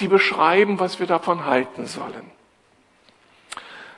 die 0.00 0.08
beschreiben, 0.08 0.78
was 0.78 1.00
wir 1.00 1.06
davon 1.06 1.46
halten 1.46 1.86
sollen. 1.86 2.30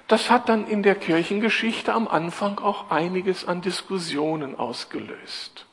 Das 0.06 0.30
hat 0.30 0.48
dann 0.48 0.66
in 0.66 0.82
der 0.82 0.94
Kirchengeschichte 0.94 1.92
am 1.92 2.08
Anfang 2.08 2.58
auch 2.58 2.90
einiges 2.90 3.46
an 3.46 3.62
Diskussionen 3.62 4.58
ausgelöst. 4.58 5.66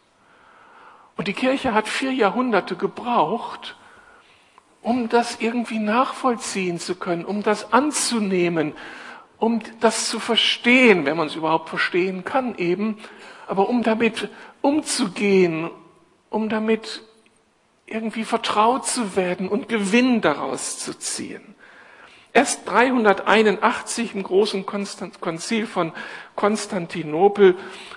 Und 1.17 1.27
die 1.27 1.33
Kirche 1.33 1.73
hat 1.73 1.87
vier 1.87 2.13
Jahrhunderte 2.13 2.75
gebraucht, 2.75 3.75
um 4.81 5.09
das 5.09 5.39
irgendwie 5.39 5.79
nachvollziehen 5.79 6.79
zu 6.79 6.95
können, 6.95 7.25
um 7.25 7.43
das 7.43 7.73
anzunehmen, 7.73 8.73
um 9.37 9.59
das 9.79 10.09
zu 10.09 10.19
verstehen, 10.19 11.05
wenn 11.05 11.17
man 11.17 11.27
es 11.27 11.35
überhaupt 11.35 11.69
verstehen 11.69 12.23
kann 12.23 12.55
eben, 12.55 12.97
aber 13.47 13.69
um 13.69 13.83
damit 13.83 14.29
umzugehen, 14.61 15.69
um 16.29 16.47
damit 16.47 17.03
irgendwie 17.85 18.23
vertraut 18.23 18.87
zu 18.87 19.15
werden 19.15 19.49
und 19.49 19.67
Gewinn 19.67 20.21
daraus 20.21 20.79
zu 20.79 20.97
ziehen. 20.97 21.55
Erst 22.33 22.67
381 22.69 24.15
im 24.15 24.23
großen 24.23 24.65
Konzil 24.65 25.67
von 25.67 25.91
Konstantinopel 26.35 27.55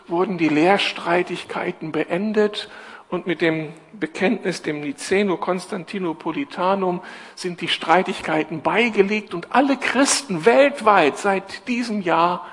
wurden 0.09 0.39
die 0.39 0.49
Lehrstreitigkeiten 0.49 1.93
beendet 1.93 2.69
und 3.11 3.29
mit 3.29 3.41
dem 3.41 3.73
Bekenntnis, 3.93 4.63
dem 4.63 4.81
Niceno 4.81 5.37
Konstantinopolitanum, 5.37 7.01
sind 7.37 7.61
die 7.61 7.69
Streitigkeiten 7.69 8.61
beigelegt 8.61 9.35
und 9.35 9.55
alle 9.55 9.77
Christen 9.77 10.45
weltweit 10.45 11.17
seit 11.17 11.69
diesem 11.69 12.03
Jahr 12.03 12.47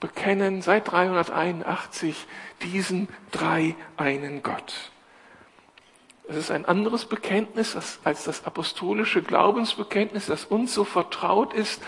bekennen, 0.00 0.60
seit 0.60 0.90
381, 0.90 2.26
diesen 2.62 3.08
drei 3.30 3.74
einen 3.96 4.42
Gott. 4.42 4.90
Es 6.28 6.36
ist 6.36 6.50
ein 6.50 6.66
anderes 6.66 7.06
Bekenntnis 7.06 7.98
als 8.04 8.24
das 8.24 8.44
apostolische 8.44 9.22
Glaubensbekenntnis, 9.22 10.26
das 10.26 10.44
uns 10.44 10.74
so 10.74 10.84
vertraut 10.84 11.54
ist 11.54 11.80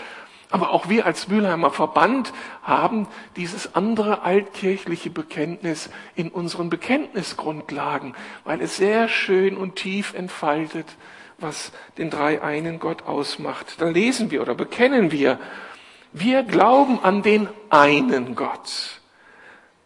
aber 0.51 0.71
auch 0.71 0.89
wir 0.89 1.05
als 1.05 1.29
Mülheimer 1.29 1.71
Verband 1.71 2.33
haben 2.61 3.07
dieses 3.37 3.73
andere 3.73 4.23
altkirchliche 4.23 5.09
Bekenntnis 5.09 5.89
in 6.15 6.29
unseren 6.29 6.69
Bekenntnisgrundlagen, 6.69 8.15
weil 8.43 8.61
es 8.61 8.75
sehr 8.75 9.07
schön 9.07 9.55
und 9.55 9.77
tief 9.77 10.13
entfaltet, 10.13 10.85
was 11.39 11.71
den 11.97 12.09
drei 12.09 12.41
einen 12.43 12.79
Gott 12.79 13.03
ausmacht. 13.03 13.79
Da 13.79 13.89
lesen 13.89 14.29
wir 14.29 14.41
oder 14.41 14.53
bekennen 14.53 15.11
wir, 15.11 15.39
wir 16.11 16.43
glauben 16.43 16.99
an 17.01 17.23
den 17.23 17.47
einen 17.69 18.35
Gott. 18.35 18.99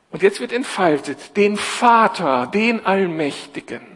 Und 0.10 0.24
jetzt 0.24 0.40
wird 0.40 0.52
entfaltet, 0.52 1.38
den 1.38 1.58
Vater, 1.58 2.48
den 2.48 2.86
Allmächtigen 2.86 3.95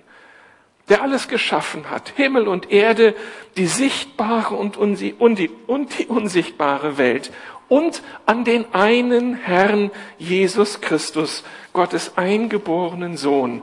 der 0.90 1.02
alles 1.02 1.28
geschaffen 1.28 1.90
hat, 1.90 2.14
Himmel 2.16 2.48
und 2.48 2.72
Erde, 2.72 3.16
die 3.58 3.68
sichtbare 3.68 4.56
und, 4.56 4.76
die, 5.00 5.14
und 5.14 5.38
die 5.38 6.06
unsichtbare 6.08 6.98
Welt 6.98 7.32
und 7.70 8.02
an 8.26 8.44
den 8.44 8.74
einen 8.74 9.36
Herrn 9.36 9.92
Jesus 10.18 10.82
Christus, 10.82 11.44
Gottes 11.72 12.18
eingeborenen 12.18 13.16
Sohn, 13.16 13.62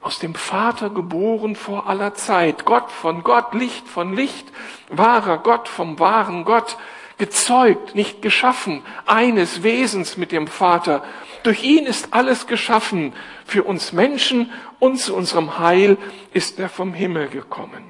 aus 0.00 0.20
dem 0.20 0.34
Vater 0.34 0.90
geboren 0.90 1.56
vor 1.56 1.88
aller 1.88 2.14
Zeit, 2.14 2.64
Gott 2.64 2.92
von 2.92 3.24
Gott, 3.24 3.54
Licht 3.54 3.88
von 3.88 4.14
Licht, 4.14 4.46
wahrer 4.88 5.38
Gott 5.38 5.66
vom 5.66 5.98
wahren 5.98 6.44
Gott, 6.44 6.76
gezeugt, 7.18 7.94
nicht 7.94 8.22
geschaffen, 8.22 8.82
eines 9.06 9.62
Wesens 9.62 10.16
mit 10.16 10.32
dem 10.32 10.46
Vater. 10.46 11.02
Durch 11.42 11.62
ihn 11.62 11.86
ist 11.86 12.12
alles 12.12 12.46
geschaffen. 12.46 13.12
Für 13.46 13.64
uns 13.64 13.92
Menschen 13.92 14.52
und 14.78 14.98
zu 14.98 15.14
unserem 15.14 15.58
Heil 15.58 15.96
ist 16.32 16.58
er 16.58 16.68
vom 16.68 16.92
Himmel 16.92 17.28
gekommen. 17.28 17.84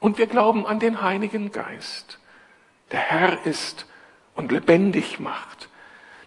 Und 0.00 0.18
wir 0.18 0.26
glauben 0.26 0.66
an 0.66 0.78
den 0.78 1.02
Heiligen 1.02 1.50
Geist, 1.50 2.18
der 2.92 3.00
Herr 3.00 3.44
ist 3.46 3.86
und 4.36 4.52
lebendig 4.52 5.18
macht, 5.18 5.68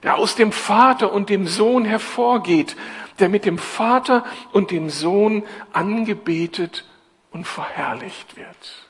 der 0.04 0.18
aus 0.18 0.36
dem 0.36 0.52
Vater 0.52 1.14
und 1.14 1.30
dem 1.30 1.48
Sohn 1.48 1.86
hervorgeht, 1.86 2.76
der 3.20 3.30
mit 3.30 3.46
dem 3.46 3.58
Vater 3.58 4.26
und 4.52 4.72
dem 4.72 4.90
Sohn 4.90 5.44
angebetet 5.72 6.86
und 7.32 7.48
verherrlicht 7.48 8.36
wird. 8.36 8.81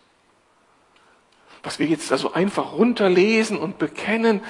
Was 1.64 1.80
wir 1.80 1.86
jetzt 1.86 2.12
also 2.12 2.34
einfach 2.34 2.74
runterlesen 2.74 3.58
und 3.58 3.78
bekennen, 3.78 4.42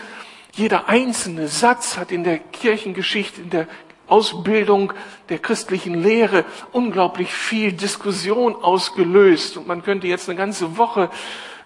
jeder 0.54 0.90
einzelne 0.90 1.48
Satz 1.48 1.98
hat 1.98 2.12
in 2.12 2.24
der 2.24 2.38
Kirchengeschichte, 2.38 3.42
in 3.42 3.50
der 3.50 3.68
Ausbildung 4.08 4.92
der 5.30 5.40
christlichen 5.40 6.04
Lehre 6.04 6.44
unglaublich 6.74 7.34
viel 7.34 7.72
Diskussion 7.72 8.56
ausgelöst. 8.56 9.56
Und 9.56 9.68
man 9.68 9.84
könnte 9.84 10.08
jetzt 10.08 10.28
eine 10.28 10.38
ganze 10.38 10.78
Woche 10.78 11.10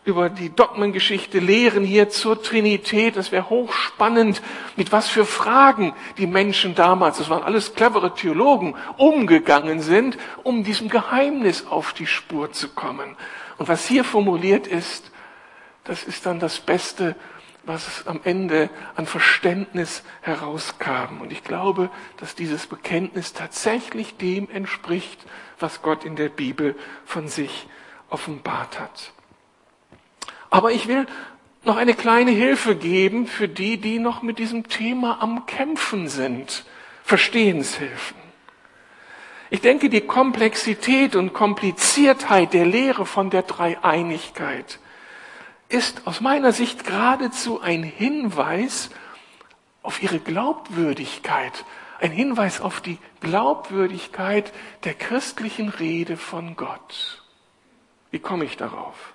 über 0.06 0.30
die 0.30 0.56
Dogmengeschichte 0.56 1.40
lehren 1.40 1.84
hier 1.84 2.10
zur 2.10 2.42
Trinität. 2.42 3.18
Das 3.18 3.32
wäre 3.32 3.50
hochspannend, 3.50 4.44
mit 4.76 4.92
was 4.92 5.10
für 5.10 5.26
Fragen 5.26 5.94
die 6.20 6.28
Menschen 6.28 6.76
damals, 6.76 7.18
das 7.18 7.32
waren 7.32 7.42
alles 7.42 7.74
clevere 7.74 8.14
Theologen, 8.14 8.76
umgegangen 8.98 9.82
sind, 9.82 10.18
um 10.44 10.64
diesem 10.64 10.90
Geheimnis 10.90 11.66
auf 11.68 11.94
die 11.94 12.06
Spur 12.06 12.52
zu 12.52 12.70
kommen. 12.70 13.18
Und 13.58 13.68
was 13.68 13.88
hier 13.88 14.04
formuliert 14.04 14.68
ist, 14.68 15.12
das 15.86 16.04
ist 16.04 16.26
dann 16.26 16.40
das 16.40 16.60
Beste, 16.60 17.16
was 17.64 18.06
am 18.06 18.20
Ende 18.24 18.70
an 18.96 19.06
Verständnis 19.06 20.04
herauskam. 20.22 21.22
Und 21.22 21.32
ich 21.32 21.44
glaube, 21.44 21.90
dass 22.18 22.36
dieses 22.36 22.68
Bekenntnis 22.68 23.34
tatsächlich 23.34 24.18
dem 24.18 24.50
entspricht, 24.52 25.26
was 25.60 25.82
Gott 25.82 26.06
in 26.06 26.16
der 26.16 26.30
Bibel 26.30 26.76
von 27.06 27.28
sich 27.28 27.68
offenbart 28.10 28.80
hat. 28.80 29.14
Aber 30.50 30.72
ich 30.72 30.88
will 30.88 31.08
noch 31.64 31.78
eine 31.78 31.96
kleine 31.96 32.32
Hilfe 32.32 32.76
geben 32.76 33.26
für 33.26 33.48
die, 33.48 33.78
die 33.78 33.98
noch 33.98 34.22
mit 34.22 34.38
diesem 34.38 34.68
Thema 34.68 35.22
am 35.22 35.46
Kämpfen 35.48 36.08
sind. 36.08 36.66
Verstehenshilfen. 37.04 38.18
Ich 39.50 39.62
denke, 39.62 39.90
die 39.90 40.02
Komplexität 40.02 41.16
und 41.16 41.34
Kompliziertheit 41.34 42.54
der 42.54 42.66
Lehre 42.66 43.06
von 43.06 43.30
der 43.30 43.44
Dreieinigkeit 43.44 44.80
ist 45.70 46.06
aus 46.06 46.22
meiner 46.22 46.52
Sicht 46.52 46.84
geradezu 46.84 47.62
ein 47.62 47.84
Hinweis 47.84 48.90
auf 49.82 50.02
ihre 50.02 50.20
Glaubwürdigkeit, 50.20 51.66
ein 52.00 52.12
Hinweis 52.12 52.62
auf 52.62 52.82
die 52.82 52.98
Glaubwürdigkeit 53.22 54.52
der 54.84 54.94
christlichen 54.94 55.70
Rede 55.70 56.18
von 56.18 56.56
Gott. 56.56 57.24
Wie 58.12 58.20
komme 58.20 58.46
ich 58.46 58.58
darauf? 58.58 59.14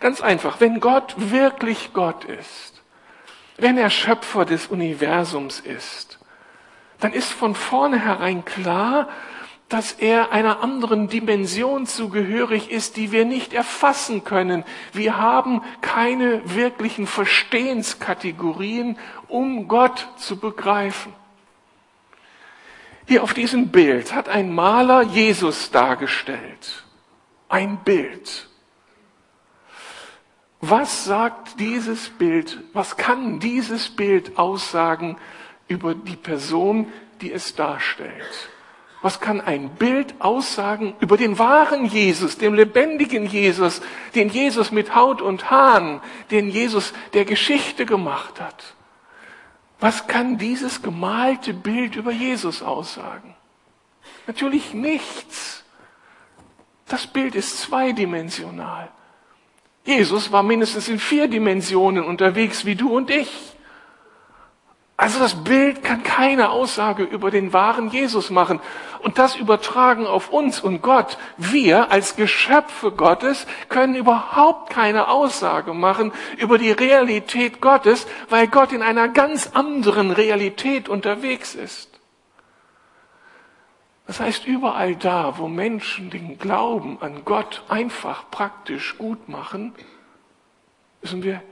Ganz 0.00 0.20
einfach, 0.20 0.60
wenn 0.60 0.80
Gott 0.80 1.14
wirklich 1.16 1.92
Gott 1.92 2.24
ist, 2.24 2.82
wenn 3.58 3.76
er 3.76 3.90
Schöpfer 3.90 4.44
des 4.44 4.66
Universums 4.66 5.60
ist, 5.60 6.18
dann 7.00 7.12
ist 7.12 7.32
von 7.32 7.54
vornherein 7.54 8.44
klar, 8.44 9.08
dass 9.72 9.92
er 9.92 10.32
einer 10.32 10.60
anderen 10.60 11.08
Dimension 11.08 11.86
zugehörig 11.86 12.70
ist, 12.70 12.98
die 12.98 13.10
wir 13.10 13.24
nicht 13.24 13.54
erfassen 13.54 14.22
können. 14.22 14.64
Wir 14.92 15.16
haben 15.16 15.62
keine 15.80 16.42
wirklichen 16.54 17.06
Verstehenskategorien, 17.06 18.98
um 19.28 19.68
Gott 19.68 20.08
zu 20.18 20.38
begreifen. 20.38 21.14
Hier 23.06 23.22
auf 23.22 23.32
diesem 23.32 23.68
Bild 23.68 24.12
hat 24.14 24.28
ein 24.28 24.54
Maler 24.54 25.02
Jesus 25.02 25.70
dargestellt. 25.70 26.84
Ein 27.48 27.78
Bild. 27.78 28.48
Was 30.60 31.06
sagt 31.06 31.58
dieses 31.58 32.10
Bild, 32.10 32.58
was 32.74 32.98
kann 32.98 33.40
dieses 33.40 33.88
Bild 33.88 34.36
aussagen 34.36 35.16
über 35.66 35.94
die 35.94 36.16
Person, 36.16 36.92
die 37.22 37.32
es 37.32 37.54
darstellt? 37.54 38.50
Was 39.02 39.20
kann 39.20 39.40
ein 39.40 39.70
Bild 39.70 40.14
aussagen 40.20 40.94
über 41.00 41.16
den 41.16 41.38
wahren 41.38 41.84
Jesus, 41.84 42.38
den 42.38 42.54
lebendigen 42.54 43.26
Jesus, 43.26 43.82
den 44.14 44.28
Jesus 44.28 44.70
mit 44.70 44.94
Haut 44.94 45.20
und 45.20 45.50
Haaren, 45.50 46.00
den 46.30 46.48
Jesus 46.48 46.92
der 47.12 47.24
Geschichte 47.24 47.84
gemacht 47.84 48.40
hat? 48.40 48.74
Was 49.80 50.06
kann 50.06 50.38
dieses 50.38 50.82
gemalte 50.82 51.52
Bild 51.52 51.96
über 51.96 52.12
Jesus 52.12 52.62
aussagen? 52.62 53.34
Natürlich 54.28 54.72
nichts. 54.72 55.64
Das 56.86 57.08
Bild 57.08 57.34
ist 57.34 57.60
zweidimensional. 57.60 58.88
Jesus 59.84 60.30
war 60.30 60.44
mindestens 60.44 60.86
in 60.88 61.00
vier 61.00 61.26
Dimensionen 61.26 62.04
unterwegs 62.04 62.64
wie 62.64 62.76
du 62.76 62.94
und 62.94 63.10
ich. 63.10 63.51
Also 65.02 65.18
das 65.18 65.42
Bild 65.42 65.82
kann 65.82 66.04
keine 66.04 66.50
Aussage 66.50 67.02
über 67.02 67.32
den 67.32 67.52
wahren 67.52 67.90
Jesus 67.90 68.30
machen. 68.30 68.60
Und 69.00 69.18
das 69.18 69.34
übertragen 69.34 70.06
auf 70.06 70.30
uns 70.30 70.60
und 70.60 70.80
Gott. 70.80 71.18
Wir 71.36 71.90
als 71.90 72.14
Geschöpfe 72.14 72.92
Gottes 72.92 73.48
können 73.68 73.96
überhaupt 73.96 74.70
keine 74.70 75.08
Aussage 75.08 75.74
machen 75.74 76.12
über 76.38 76.56
die 76.56 76.70
Realität 76.70 77.60
Gottes, 77.60 78.06
weil 78.28 78.46
Gott 78.46 78.70
in 78.70 78.80
einer 78.80 79.08
ganz 79.08 79.50
anderen 79.54 80.12
Realität 80.12 80.88
unterwegs 80.88 81.56
ist. 81.56 81.98
Das 84.06 84.20
heißt, 84.20 84.46
überall 84.46 84.94
da, 84.94 85.36
wo 85.36 85.48
Menschen 85.48 86.10
den 86.10 86.38
Glauben 86.38 86.98
an 87.02 87.24
Gott 87.24 87.64
einfach 87.68 88.30
praktisch 88.30 88.96
gut 88.98 89.28
machen, 89.28 89.74
müssen 91.00 91.24
wir 91.24 91.42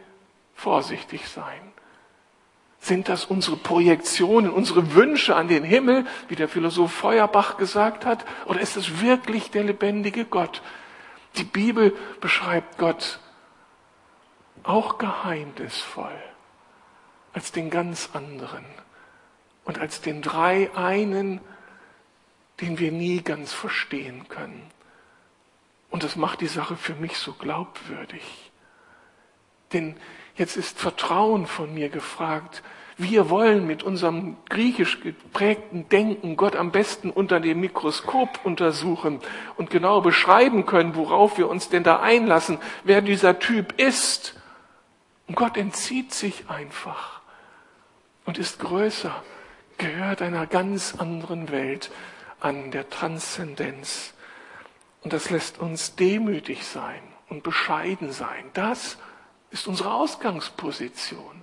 vorsichtig 0.54 1.28
sein. 1.28 1.73
Sind 2.80 3.08
das 3.10 3.26
unsere 3.26 3.56
Projektionen, 3.56 4.50
unsere 4.50 4.95
Wünsche 4.95 5.36
an 5.36 5.49
den 5.49 5.64
Himmel, 5.64 6.06
wie 6.28 6.36
der 6.36 6.49
Philosoph 6.49 6.93
Feuerbach 6.93 7.58
gesagt 7.58 8.06
hat, 8.06 8.25
oder 8.47 8.60
ist 8.60 8.76
es 8.76 9.02
wirklich 9.02 9.50
der 9.50 9.64
lebendige 9.64 10.25
Gott? 10.25 10.62
Die 11.36 11.45
Bibel 11.45 11.95
beschreibt 12.21 12.78
Gott 12.78 13.21
auch 14.62 14.99
geheimnisvoll 14.99 16.19
als 17.32 17.52
den 17.52 17.71
ganz 17.71 18.10
anderen 18.14 18.64
und 19.64 19.78
als 19.78 20.00
den 20.00 20.23
drei 20.23 20.75
einen, 20.75 21.40
den 22.60 22.78
wir 22.78 22.93
nie 22.93 23.23
ganz 23.23 23.52
verstehen 23.52 24.28
können. 24.28 24.71
Und 25.90 26.02
das 26.02 26.16
macht 26.16 26.40
die 26.40 26.47
Sache 26.47 26.76
für 26.76 26.95
mich 26.95 27.19
so 27.19 27.32
glaubwürdig. 27.32 28.50
Denn 29.73 29.97
Jetzt 30.41 30.57
ist 30.57 30.79
Vertrauen 30.79 31.47
von 31.47 31.75
mir 31.75 31.91
gefragt. 31.91 32.63
Wir 32.97 33.29
wollen 33.29 33.67
mit 33.67 33.83
unserem 33.83 34.39
griechisch 34.49 35.03
geprägten 35.03 35.87
Denken 35.91 36.39
Gott 36.39 36.57
am 36.57 36.71
besten 36.71 37.11
unter 37.11 37.41
dem 37.41 37.61
Mikroskop 37.61 38.41
untersuchen 38.43 39.21
und 39.59 39.69
genau 39.69 40.00
beschreiben 40.00 40.65
können, 40.65 40.95
worauf 40.95 41.37
wir 41.37 41.47
uns 41.50 41.69
denn 41.69 41.83
da 41.83 42.00
einlassen, 42.00 42.57
wer 42.85 43.03
dieser 43.03 43.39
Typ 43.39 43.79
ist. 43.79 44.35
Und 45.29 45.35
Gott 45.35 45.59
entzieht 45.59 46.15
sich 46.15 46.49
einfach 46.49 47.21
und 48.25 48.39
ist 48.39 48.61
größer, 48.61 49.23
gehört 49.76 50.23
einer 50.23 50.47
ganz 50.47 50.95
anderen 50.97 51.50
Welt 51.50 51.91
an 52.41 52.71
der 52.71 52.89
Transzendenz. 52.89 54.15
Und 55.03 55.13
das 55.13 55.29
lässt 55.29 55.61
uns 55.61 55.97
demütig 55.97 56.65
sein 56.65 57.03
und 57.29 57.43
bescheiden 57.43 58.11
sein. 58.11 58.47
Das 58.55 58.97
ist 59.50 59.67
unsere 59.67 59.93
Ausgangsposition. 59.93 61.43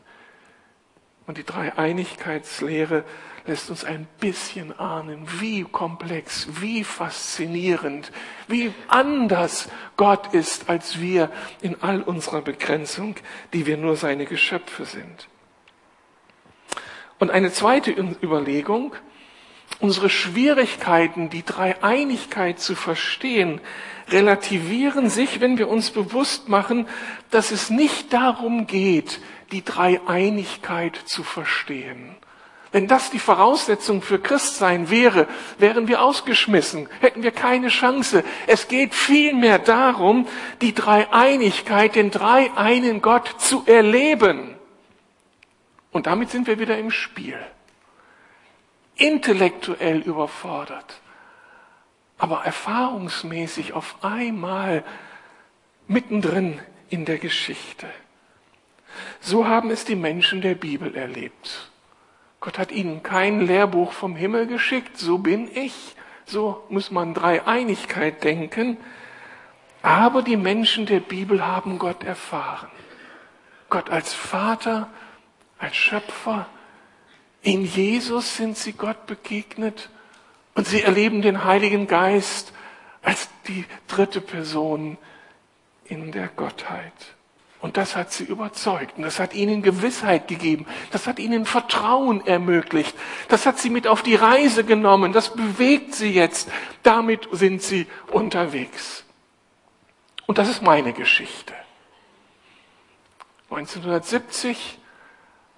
Und 1.26 1.38
die 1.38 1.44
Dreieinigkeitslehre 1.44 3.04
lässt 3.46 3.70
uns 3.70 3.84
ein 3.84 4.08
bisschen 4.20 4.78
ahnen, 4.78 5.28
wie 5.40 5.64
komplex, 5.64 6.48
wie 6.62 6.84
faszinierend, 6.84 8.12
wie 8.48 8.74
anders 8.88 9.70
Gott 9.96 10.34
ist 10.34 10.70
als 10.70 11.00
wir 11.02 11.32
in 11.62 11.82
all 11.82 12.02
unserer 12.02 12.42
Begrenzung, 12.42 13.16
die 13.54 13.66
wir 13.66 13.78
nur 13.78 13.96
seine 13.96 14.26
Geschöpfe 14.26 14.86
sind. 14.86 15.28
Und 17.20 17.32
eine 17.32 17.52
zweite 17.52 17.92
Überlegung, 17.92 18.94
unsere 19.80 20.10
Schwierigkeiten, 20.10 21.30
die 21.30 21.44
Dreieinigkeit 21.44 22.60
zu 22.60 22.76
verstehen, 22.76 23.62
relativieren 24.10 25.10
sich, 25.10 25.40
wenn 25.42 25.58
wir 25.58 25.68
uns 25.68 25.92
bewusst 25.92 26.50
machen, 26.50 26.88
dass 27.30 27.52
es 27.52 27.70
nicht 27.70 28.14
darum 28.14 28.68
geht, 28.68 29.20
die 29.52 29.64
Dreieinigkeit 29.64 30.96
zu 31.06 31.24
verstehen. 31.24 32.16
Wenn 32.72 32.88
das 32.88 33.12
die 33.12 33.20
Voraussetzung 33.20 34.02
für 34.02 34.20
Christsein 34.20 34.90
wäre, 34.90 35.28
wären 35.58 35.88
wir 35.88 36.02
ausgeschmissen, 36.02 36.90
hätten 37.00 37.24
wir 37.24 37.32
keine 37.32 37.70
Chance. 37.70 38.24
Es 38.46 38.68
geht 38.68 38.94
vielmehr 38.94 39.58
darum, 39.58 40.28
die 40.62 40.74
Dreieinigkeit, 40.74 41.96
den 41.96 42.12
dreieinen 42.12 43.02
Gott 43.02 43.36
zu 43.38 43.64
erleben. 43.66 44.56
Und 45.92 46.08
damit 46.08 46.30
sind 46.30 46.46
wir 46.46 46.60
wieder 46.60 46.78
im 46.78 46.92
Spiel. 46.92 47.40
Intellektuell 48.98 50.00
überfordert 50.00 51.02
aber 52.18 52.44
erfahrungsmäßig 52.44 53.74
auf 53.74 54.04
einmal 54.04 54.84
mittendrin 55.88 56.60
in 56.90 57.06
der 57.06 57.18
Geschichte. 57.18 57.88
So 59.20 59.48
haben 59.48 59.70
es 59.70 59.86
die 59.86 59.96
Menschen 59.96 60.42
der 60.42 60.56
Bibel 60.56 60.96
erlebt. 60.96 61.72
Gott 62.40 62.58
hat 62.58 62.72
ihnen 62.72 63.04
kein 63.04 63.42
Lehrbuch 63.42 63.92
vom 63.92 64.16
Himmel 64.16 64.48
geschickt, 64.48 64.98
so 64.98 65.18
bin 65.20 65.50
ich, 65.54 65.96
so 66.26 66.64
muss 66.70 66.92
man 66.92 67.14
Dreieinigkeit 67.14 68.24
denken, 68.24 68.78
aber 69.82 70.22
die 70.22 70.38
Menschen 70.38 70.86
der 70.86 71.00
Bibel 71.00 71.46
haben 71.46 71.78
Gott 71.78 72.04
erfahren. 72.04 72.70
Gott 73.70 73.90
als 73.90 74.14
Vater, 74.14 74.90
als 75.60 75.76
Schöpfer. 75.76 76.48
In 77.42 77.66
Jesus 77.66 78.38
sind 78.38 78.58
sie 78.58 78.74
Gott 78.74 79.06
begegnet 79.06 79.90
und 80.56 80.68
sie 80.68 80.82
erleben 80.82 81.22
den 81.22 81.44
Heiligen 81.44 81.88
Geist 81.88 82.52
als 83.02 83.30
die 83.48 83.66
dritte 83.88 84.22
Person 84.22 84.98
in 85.86 86.12
der 86.12 86.28
Gottheit. 86.28 86.94
Und 87.60 87.78
das 87.78 87.96
hat 87.96 88.12
sie 88.12 88.24
überzeugt. 88.24 88.98
Und 88.98 89.04
das 89.04 89.20
hat 89.20 89.34
ihnen 89.34 89.64
Gewissheit 89.64 90.28
gegeben. 90.28 90.68
Das 90.92 91.08
hat 91.08 91.18
ihnen 91.18 91.46
Vertrauen 91.46 92.26
ermöglicht. 92.26 92.96
Das 93.30 93.46
hat 93.46 93.58
sie 93.58 93.70
mit 93.70 93.88
auf 93.88 94.04
die 94.04 94.16
Reise 94.16 94.64
genommen. 94.64 95.12
Das 95.12 95.34
bewegt 95.34 95.96
sie 95.96 96.12
jetzt. 96.12 96.50
Damit 96.84 97.28
sind 97.32 97.64
sie 97.64 97.88
unterwegs. 98.12 99.06
Und 100.28 100.38
das 100.38 100.50
ist 100.50 100.62
meine 100.62 100.94
Geschichte. 100.94 101.54
1970 103.50 104.78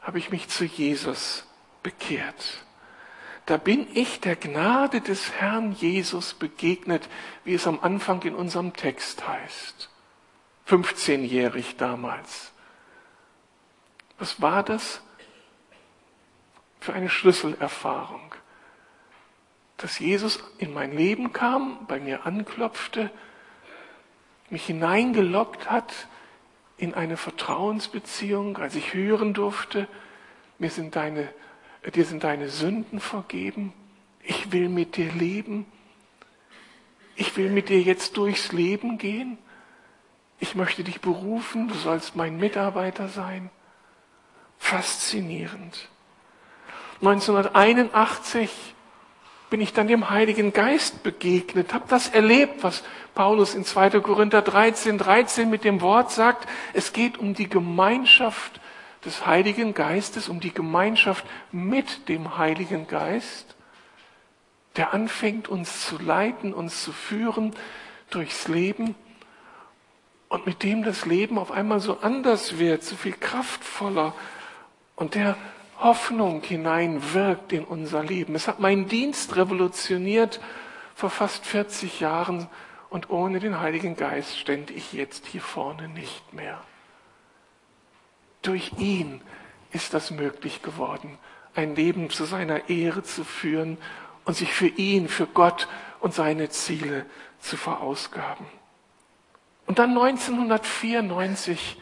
habe 0.01 0.19
ich 0.19 0.29
mich 0.29 0.47
zu 0.47 0.63
Jesus 0.63 1.45
bekehrt. 1.89 2.63
Da 3.47 3.57
bin 3.57 3.87
ich 3.95 4.19
der 4.19 4.35
Gnade 4.35 5.01
des 5.01 5.31
Herrn 5.31 5.71
Jesus 5.71 6.35
begegnet, 6.35 7.09
wie 7.43 7.55
es 7.55 7.65
am 7.65 7.79
Anfang 7.79 8.21
in 8.21 8.35
unserem 8.35 8.73
Text 8.73 9.27
heißt. 9.27 9.89
15-jährig 10.67 11.77
damals. 11.77 12.51
Was 14.19 14.39
war 14.39 14.61
das 14.61 15.01
für 16.79 16.93
eine 16.93 17.09
Schlüsselerfahrung? 17.09 18.35
Dass 19.77 19.97
Jesus 19.97 20.43
in 20.59 20.71
mein 20.71 20.95
Leben 20.95 21.33
kam, 21.33 21.87
bei 21.87 21.99
mir 21.99 22.27
anklopfte, 22.27 23.09
mich 24.51 24.67
hineingelockt 24.67 25.71
hat 25.71 25.91
in 26.77 26.93
eine 26.93 27.17
Vertrauensbeziehung, 27.17 28.57
als 28.57 28.75
ich 28.75 28.93
hören 28.93 29.33
durfte, 29.33 29.87
mir 30.59 30.69
sind 30.69 30.95
deine, 30.95 31.33
dir 31.85 32.05
sind 32.05 32.23
deine 32.23 32.49
Sünden 32.49 32.99
vergeben, 32.99 33.73
ich 34.23 34.51
will 34.51 34.69
mit 34.69 34.97
dir 34.97 35.11
leben, 35.11 35.65
ich 37.15 37.35
will 37.37 37.49
mit 37.49 37.69
dir 37.69 37.81
jetzt 37.81 38.17
durchs 38.17 38.51
Leben 38.51 38.97
gehen, 38.97 39.37
ich 40.39 40.55
möchte 40.55 40.83
dich 40.83 41.01
berufen, 41.01 41.67
du 41.67 41.73
sollst 41.73 42.15
mein 42.15 42.37
Mitarbeiter 42.37 43.09
sein. 43.09 43.49
Faszinierend. 44.57 45.89
1981 47.01 48.49
bin 49.49 49.61
ich 49.61 49.73
dann 49.73 49.87
dem 49.87 50.09
Heiligen 50.09 50.53
Geist 50.53 51.01
begegnet, 51.01 51.73
habe 51.73 51.85
das 51.87 52.09
erlebt, 52.09 52.61
was 52.61 52.83
Paulus 53.15 53.55
in 53.55 53.65
2. 53.65 53.99
Korinther 54.01 54.41
13, 54.41 54.97
13 54.97 55.49
mit 55.49 55.63
dem 55.63 55.81
Wort 55.81 56.11
sagt. 56.11 56.47
Es 56.73 56.93
geht 56.93 57.17
um 57.17 57.33
die 57.33 57.49
Gemeinschaft 57.49 58.61
des 59.05 59.25
Heiligen 59.25 59.73
Geistes, 59.73 60.29
um 60.29 60.39
die 60.39 60.53
Gemeinschaft 60.53 61.25
mit 61.51 62.09
dem 62.09 62.37
Heiligen 62.37 62.87
Geist, 62.87 63.55
der 64.75 64.93
anfängt 64.93 65.47
uns 65.47 65.85
zu 65.85 65.97
leiten, 65.97 66.53
uns 66.53 66.83
zu 66.83 66.91
führen 66.91 67.53
durchs 68.09 68.47
Leben 68.47 68.95
und 70.27 70.45
mit 70.45 70.63
dem 70.63 70.83
das 70.83 71.05
Leben 71.05 71.37
auf 71.37 71.51
einmal 71.51 71.79
so 71.79 71.99
anders 71.99 72.59
wird, 72.59 72.83
so 72.83 72.95
viel 72.95 73.13
kraftvoller 73.13 74.13
und 74.95 75.15
der 75.15 75.37
Hoffnung 75.79 76.43
hineinwirkt 76.43 77.53
in 77.53 77.63
unser 77.63 78.03
Leben. 78.03 78.35
Es 78.35 78.47
hat 78.47 78.59
meinen 78.59 78.87
Dienst 78.87 79.35
revolutioniert 79.37 80.39
vor 80.93 81.09
fast 81.09 81.45
40 81.45 82.01
Jahren 82.01 82.47
und 82.89 83.09
ohne 83.09 83.39
den 83.39 83.59
Heiligen 83.59 83.95
Geist 83.95 84.37
stände 84.37 84.73
ich 84.73 84.93
jetzt 84.93 85.25
hier 85.25 85.41
vorne 85.41 85.87
nicht 85.87 86.33
mehr. 86.33 86.61
Durch 88.41 88.71
ihn 88.77 89.21
ist 89.71 89.93
das 89.93 90.11
möglich 90.11 90.61
geworden, 90.61 91.17
ein 91.55 91.75
Leben 91.75 92.09
zu 92.09 92.25
seiner 92.25 92.69
Ehre 92.69 93.03
zu 93.03 93.23
führen 93.23 93.77
und 94.25 94.35
sich 94.35 94.53
für 94.53 94.67
ihn, 94.67 95.07
für 95.07 95.27
Gott 95.27 95.67
und 95.99 96.13
seine 96.13 96.49
Ziele 96.49 97.05
zu 97.39 97.57
verausgaben. 97.57 98.45
Und 99.65 99.79
dann 99.79 99.91
1994 99.91 101.77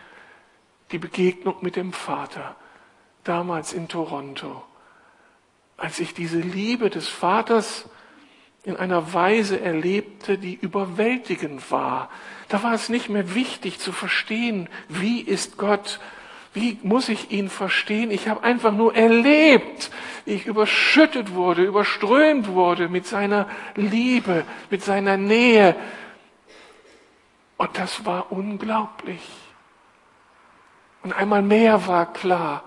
die 0.91 0.97
Begegnung 0.97 1.57
mit 1.61 1.75
dem 1.75 1.93
Vater 1.93 2.55
damals 3.23 3.73
in 3.73 3.87
Toronto, 3.87 4.63
als 5.75 5.99
ich 5.99 6.13
diese 6.13 6.39
Liebe 6.39 6.89
des 6.89 7.07
Vaters 7.07 7.89
in 8.63 8.75
einer 8.75 9.13
Weise 9.13 9.61
erlebte, 9.61 10.37
die 10.37 10.55
überwältigend 10.55 11.71
war. 11.71 12.09
Da 12.49 12.63
war 12.63 12.73
es 12.73 12.89
nicht 12.89 13.09
mehr 13.09 13.35
wichtig 13.35 13.79
zu 13.79 13.91
verstehen, 13.91 14.67
wie 14.89 15.21
ist 15.21 15.57
Gott, 15.57 15.99
wie 16.59 16.79
muss 16.81 17.07
ich 17.09 17.31
ihn 17.31 17.49
verstehen. 17.49 18.09
Ich 18.09 18.27
habe 18.27 18.43
einfach 18.43 18.71
nur 18.71 18.95
erlebt, 18.95 19.91
wie 20.25 20.33
ich 20.33 20.45
überschüttet 20.47 21.33
wurde, 21.33 21.63
überströmt 21.63 22.47
wurde 22.47 22.89
mit 22.89 23.05
seiner 23.05 23.47
Liebe, 23.75 24.43
mit 24.71 24.83
seiner 24.83 25.17
Nähe. 25.17 25.75
Und 27.57 27.77
das 27.77 28.05
war 28.05 28.31
unglaublich. 28.31 29.21
Und 31.03 31.13
einmal 31.13 31.43
mehr 31.43 31.87
war 31.87 32.11
klar, 32.11 32.63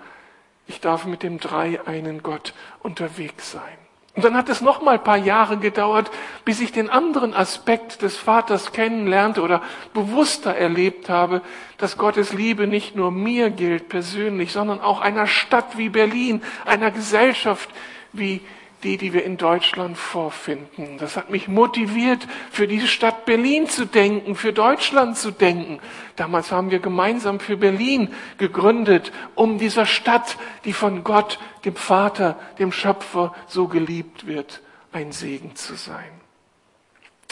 ich 0.66 0.80
darf 0.80 1.04
mit 1.04 1.24
dem 1.24 1.40
dreieinen 1.40 2.22
Gott 2.22 2.54
unterwegs 2.80 3.50
sein. 3.50 3.78
Und 4.20 4.24
dann 4.26 4.36
hat 4.36 4.50
es 4.50 4.60
noch 4.60 4.82
mal 4.82 4.96
ein 4.98 5.02
paar 5.02 5.16
Jahre 5.16 5.56
gedauert, 5.56 6.10
bis 6.44 6.60
ich 6.60 6.72
den 6.72 6.90
anderen 6.90 7.32
Aspekt 7.32 8.02
des 8.02 8.18
Vaters 8.18 8.72
kennenlernte 8.72 9.40
oder 9.40 9.62
bewusster 9.94 10.54
erlebt 10.54 11.08
habe, 11.08 11.40
dass 11.78 11.96
Gottes 11.96 12.34
Liebe 12.34 12.66
nicht 12.66 12.94
nur 12.94 13.12
mir 13.12 13.48
gilt 13.48 13.88
persönlich, 13.88 14.52
sondern 14.52 14.82
auch 14.82 15.00
einer 15.00 15.26
Stadt 15.26 15.78
wie 15.78 15.88
Berlin, 15.88 16.42
einer 16.66 16.90
Gesellschaft 16.90 17.70
wie 18.12 18.42
die, 18.82 18.96
die 18.96 19.12
wir 19.12 19.24
in 19.24 19.36
Deutschland 19.36 19.96
vorfinden. 19.96 20.98
Das 20.98 21.16
hat 21.16 21.30
mich 21.30 21.48
motiviert, 21.48 22.26
für 22.50 22.66
diese 22.66 22.86
Stadt 22.86 23.24
Berlin 23.26 23.68
zu 23.68 23.86
denken, 23.86 24.34
für 24.34 24.52
Deutschland 24.52 25.16
zu 25.16 25.30
denken. 25.30 25.80
Damals 26.16 26.50
haben 26.50 26.70
wir 26.70 26.78
gemeinsam 26.78 27.40
für 27.40 27.56
Berlin 27.56 28.14
gegründet, 28.38 29.12
um 29.34 29.58
dieser 29.58 29.86
Stadt, 29.86 30.36
die 30.64 30.72
von 30.72 31.04
Gott, 31.04 31.38
dem 31.64 31.76
Vater, 31.76 32.38
dem 32.58 32.72
Schöpfer 32.72 33.34
so 33.46 33.68
geliebt 33.68 34.26
wird, 34.26 34.62
ein 34.92 35.12
Segen 35.12 35.54
zu 35.56 35.74
sein. 35.74 36.10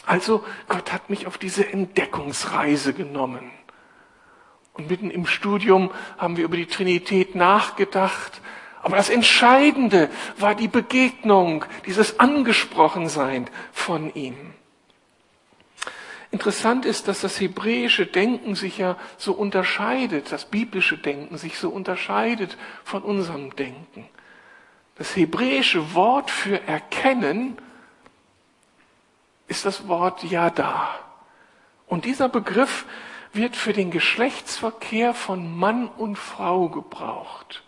Also 0.06 0.44
Gott 0.68 0.92
hat 0.92 1.11
mich 1.11 1.26
auf 1.26 1.38
diese 1.38 1.70
Entdeckungsreise 1.70 2.94
genommen. 2.94 3.50
Und 4.72 4.88
mitten 4.88 5.11
im 5.11 5.26
Studium 5.26 5.90
haben 6.18 6.37
wir 6.37 6.44
über 6.44 6.56
die 6.56 6.66
Trinität 6.66 7.34
nachgedacht, 7.34 8.40
aber 8.82 8.96
das 8.96 9.08
Entscheidende 9.08 10.08
war 10.36 10.54
die 10.54 10.68
Begegnung, 10.68 11.64
dieses 11.86 12.20
Angesprochensein 12.20 13.48
von 13.72 14.14
ihm. 14.14 14.36
Interessant 16.30 16.84
ist, 16.84 17.08
dass 17.08 17.22
das 17.22 17.40
hebräische 17.40 18.06
Denken 18.06 18.54
sich 18.54 18.78
ja 18.78 18.96
so 19.16 19.32
unterscheidet, 19.32 20.30
das 20.30 20.44
biblische 20.44 20.98
Denken 20.98 21.38
sich 21.38 21.58
so 21.58 21.70
unterscheidet 21.70 22.58
von 22.84 23.02
unserem 23.02 23.56
Denken. 23.56 24.06
Das 24.96 25.16
hebräische 25.16 25.94
Wort 25.94 26.30
für 26.30 26.62
erkennen 26.66 27.56
ist 29.46 29.64
das 29.64 29.88
Wort 29.88 30.22
Yada. 30.22 30.90
Und 31.86 32.04
dieser 32.04 32.28
Begriff 32.28 32.84
wird 33.32 33.56
für 33.56 33.72
den 33.72 33.90
Geschlechtsverkehr 33.90 35.14
von 35.14 35.56
Mann 35.56 35.88
und 35.88 36.16
Frau 36.16 36.68
gebraucht 36.68 37.62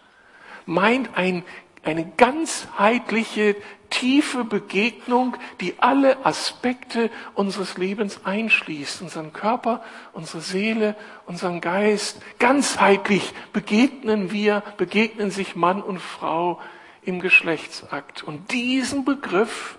meint 0.67 1.17
ein, 1.17 1.45
eine 1.83 2.11
ganzheitliche, 2.17 3.57
tiefe 3.91 4.45
Begegnung, 4.45 5.37
die 5.61 5.75
alle 5.79 6.25
Aspekte 6.25 7.11
unseres 7.35 7.77
Lebens 7.77 8.25
einschließt. 8.25 9.03
Unseren 9.03 9.33
Körper, 9.33 9.83
unsere 10.13 10.41
Seele, 10.41 10.97
unseren 11.27 11.61
Geist. 11.61 12.23
Ganzheitlich 12.39 13.33
begegnen 13.53 14.31
wir, 14.31 14.63
begegnen 14.77 15.31
sich 15.31 15.57
Mann 15.57 15.83
und 15.83 15.99
Frau 15.99 16.61
im 17.03 17.21
Geschlechtsakt. 17.21 18.23
Und 18.23 18.53
diesen 18.53 19.05
Begriff 19.05 19.79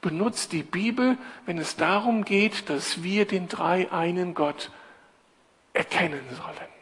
benutzt 0.00 0.52
die 0.52 0.62
Bibel, 0.62 1.18
wenn 1.46 1.58
es 1.58 1.76
darum 1.76 2.24
geht, 2.24 2.68
dass 2.70 3.02
wir 3.02 3.26
den 3.26 3.48
drei 3.48 3.90
einen 3.90 4.34
Gott 4.34 4.70
erkennen 5.72 6.20
sollen 6.30 6.72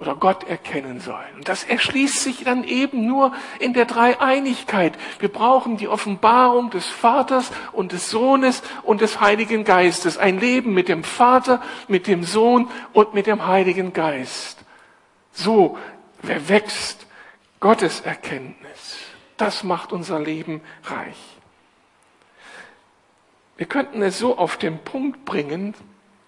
oder 0.00 0.16
Gott 0.16 0.44
erkennen 0.44 0.98
sollen. 0.98 1.34
Und 1.36 1.48
das 1.48 1.62
erschließt 1.62 2.22
sich 2.22 2.42
dann 2.42 2.64
eben 2.64 3.06
nur 3.06 3.34
in 3.58 3.74
der 3.74 3.84
Dreieinigkeit. 3.84 4.94
Wir 5.18 5.28
brauchen 5.28 5.76
die 5.76 5.88
Offenbarung 5.88 6.70
des 6.70 6.86
Vaters 6.86 7.52
und 7.72 7.92
des 7.92 8.08
Sohnes 8.08 8.62
und 8.82 9.02
des 9.02 9.20
Heiligen 9.20 9.64
Geistes. 9.64 10.16
Ein 10.16 10.40
Leben 10.40 10.72
mit 10.72 10.88
dem 10.88 11.04
Vater, 11.04 11.62
mit 11.86 12.06
dem 12.06 12.24
Sohn 12.24 12.70
und 12.94 13.12
mit 13.12 13.26
dem 13.26 13.46
Heiligen 13.46 13.92
Geist. 13.92 14.64
So, 15.32 15.76
wer 16.22 16.48
wächst, 16.48 17.06
Gottes 17.60 18.00
Erkenntnis. 18.00 18.96
Das 19.36 19.64
macht 19.64 19.92
unser 19.92 20.18
Leben 20.18 20.62
reich. 20.84 21.36
Wir 23.58 23.66
könnten 23.66 24.00
es 24.00 24.18
so 24.18 24.38
auf 24.38 24.56
den 24.56 24.78
Punkt 24.78 25.26
bringen, 25.26 25.74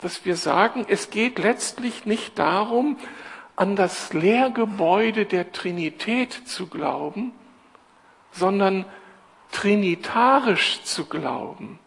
dass 0.02 0.26
wir 0.26 0.36
sagen, 0.36 0.84
es 0.88 1.08
geht 1.08 1.38
letztlich 1.38 2.04
nicht 2.04 2.38
darum, 2.38 2.98
an 3.56 3.76
das 3.76 4.12
Lehrgebäude 4.12 5.26
der 5.26 5.52
Trinität 5.52 6.32
zu 6.32 6.66
glauben, 6.66 7.32
sondern 8.30 8.84
trinitarisch 9.50 10.82
zu 10.84 11.04
glauben. 11.06 11.78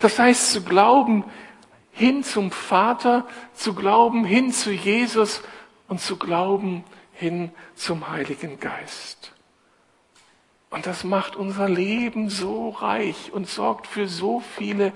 Das 0.00 0.18
heißt 0.18 0.52
zu 0.52 0.62
glauben 0.62 1.24
hin 1.90 2.24
zum 2.24 2.50
Vater, 2.50 3.26
zu 3.54 3.74
glauben 3.74 4.24
hin 4.24 4.52
zu 4.52 4.70
Jesus 4.70 5.42
und 5.88 6.00
zu 6.00 6.16
glauben 6.16 6.84
hin 7.12 7.50
zum 7.74 8.08
Heiligen 8.08 8.58
Geist. 8.60 9.32
Und 10.70 10.86
das 10.86 11.04
macht 11.04 11.36
unser 11.36 11.68
Leben 11.68 12.30
so 12.30 12.70
reich 12.70 13.30
und 13.32 13.46
sorgt 13.46 13.86
für 13.86 14.08
so 14.08 14.40
viele 14.40 14.92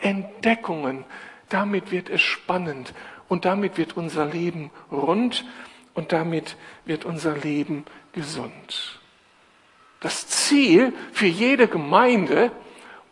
Entdeckungen, 0.00 1.04
damit 1.48 1.92
wird 1.92 2.08
es 2.08 2.20
spannend 2.20 2.94
und 3.30 3.44
damit 3.44 3.78
wird 3.78 3.96
unser 3.96 4.26
Leben 4.26 4.70
rund 4.90 5.46
und 5.94 6.12
damit 6.12 6.56
wird 6.84 7.04
unser 7.04 7.36
Leben 7.36 7.84
gesund. 8.12 8.98
Das 10.00 10.26
Ziel 10.26 10.92
für 11.12 11.26
jede 11.26 11.68
Gemeinde 11.68 12.50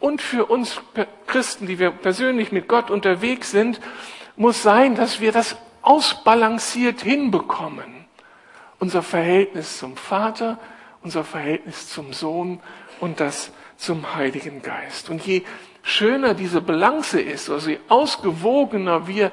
und 0.00 0.20
für 0.20 0.46
uns 0.46 0.81
Christen, 1.28 1.68
die 1.68 1.78
wir 1.78 1.92
persönlich 1.92 2.50
mit 2.50 2.66
Gott 2.66 2.90
unterwegs 2.90 3.52
sind, 3.52 3.81
muss 4.37 4.62
sein, 4.62 4.96
dass 4.96 5.20
wir 5.20 5.31
das 5.31 5.57
ausbalanciert 5.83 7.00
hinbekommen. 7.00 8.07
Unser 8.81 9.02
Verhältnis 9.02 9.78
zum 9.78 9.96
Vater, 9.96 10.59
unser 11.00 11.22
Verhältnis 11.22 11.90
zum 11.90 12.12
Sohn 12.12 12.61
und 12.98 13.20
das 13.20 13.52
zum 13.76 14.16
Heiligen 14.16 14.62
Geist. 14.62 15.11
Und 15.11 15.24
je 15.24 15.44
schöner 15.83 16.35
diese 16.35 16.61
Balance 16.61 17.20
ist, 17.20 17.50
also 17.50 17.70
je 17.70 17.78
ausgewogener 17.88 19.07
wir 19.07 19.31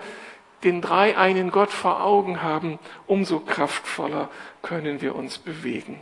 den 0.66 0.82
dreieinen 0.82 1.52
Gott 1.52 1.72
vor 1.72 2.04
Augen 2.04 2.42
haben, 2.42 2.80
umso 3.08 3.40
kraftvoller 3.40 4.30
können 4.62 5.02
wir 5.02 5.16
uns 5.16 5.38
bewegen. 5.38 6.02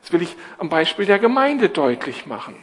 Das 0.00 0.12
will 0.12 0.22
ich 0.22 0.36
am 0.58 0.68
Beispiel 0.68 1.04
der 1.04 1.18
Gemeinde 1.18 1.68
deutlich 1.68 2.26
machen. 2.26 2.56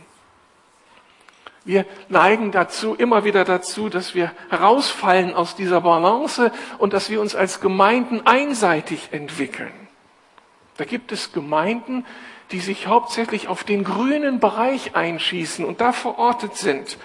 Wir 1.65 1.85
neigen 2.09 2.51
dazu, 2.51 2.93
immer 2.95 3.23
wieder 3.23 3.45
dazu, 3.45 3.87
dass 3.87 4.15
wir 4.15 4.31
herausfallen 4.49 5.33
aus 5.33 5.55
dieser 5.55 5.81
Balance 5.81 6.51
und 6.77 6.93
dass 6.93 7.09
wir 7.09 7.21
uns 7.21 7.35
als 7.35 7.61
Gemeinden 7.61 8.25
einseitig 8.25 9.09
entwickeln. 9.11 9.71
Da 10.77 10.85
gibt 10.85 11.11
es 11.11 11.31
Gemeinden, 11.31 12.05
die 12.51 12.59
sich 12.59 12.87
hauptsächlich 12.87 13.47
auf 13.47 13.63
den 13.63 13.83
grünen 13.83 14.39
Bereich 14.39 14.95
einschießen 14.95 15.63
und 15.63 15.79
da 15.81 15.93
verortet 15.93 16.55
sind. 16.55 16.97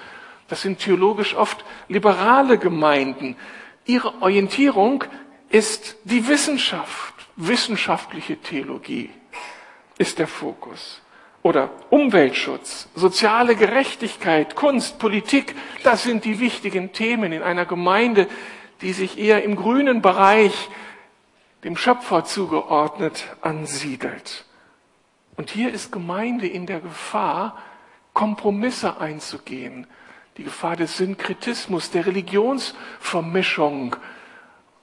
Das 0.48 0.62
sind 0.62 0.80
theologisch 0.80 1.34
oft 1.34 1.64
liberale 1.88 2.58
Gemeinden. 2.58 3.36
Ihre 3.88 4.20
Orientierung 4.20 5.04
ist 5.48 5.96
die 6.04 6.28
Wissenschaft, 6.28 7.14
wissenschaftliche 7.36 8.36
Theologie 8.36 9.08
ist 9.96 10.18
der 10.18 10.26
Fokus. 10.26 11.00
Oder 11.42 11.70
Umweltschutz, 11.88 12.88
soziale 12.94 13.56
Gerechtigkeit, 13.56 14.56
Kunst, 14.56 14.98
Politik, 14.98 15.54
das 15.84 16.02
sind 16.02 16.26
die 16.26 16.38
wichtigen 16.38 16.92
Themen 16.92 17.32
in 17.32 17.42
einer 17.42 17.64
Gemeinde, 17.64 18.26
die 18.82 18.92
sich 18.92 19.16
eher 19.18 19.42
im 19.42 19.56
grünen 19.56 20.02
Bereich 20.02 20.68
dem 21.64 21.74
Schöpfer 21.74 22.26
zugeordnet 22.26 23.24
ansiedelt. 23.40 24.44
Und 25.38 25.48
hier 25.48 25.72
ist 25.72 25.92
Gemeinde 25.92 26.46
in 26.46 26.66
der 26.66 26.80
Gefahr, 26.80 27.56
Kompromisse 28.12 29.00
einzugehen. 29.00 29.86
Die 30.38 30.44
Gefahr 30.44 30.76
des 30.76 30.96
Synkretismus, 30.96 31.90
der 31.90 32.06
Religionsvermischung, 32.06 33.96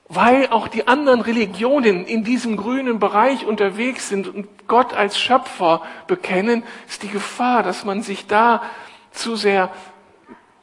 weil 0.07 0.49
auch 0.49 0.67
die 0.67 0.87
anderen 0.87 1.21
Religionen 1.21 2.05
in 2.05 2.23
diesem 2.23 2.57
grünen 2.57 2.99
Bereich 2.99 3.45
unterwegs 3.45 4.09
sind 4.09 4.27
und 4.27 4.67
Gott 4.67 4.93
als 4.93 5.19
Schöpfer 5.19 5.81
bekennen, 6.07 6.63
ist 6.87 7.03
die 7.03 7.07
Gefahr, 7.07 7.63
dass 7.63 7.85
man 7.85 8.03
sich 8.03 8.27
da 8.27 8.61
zu 9.11 9.35
sehr 9.35 9.71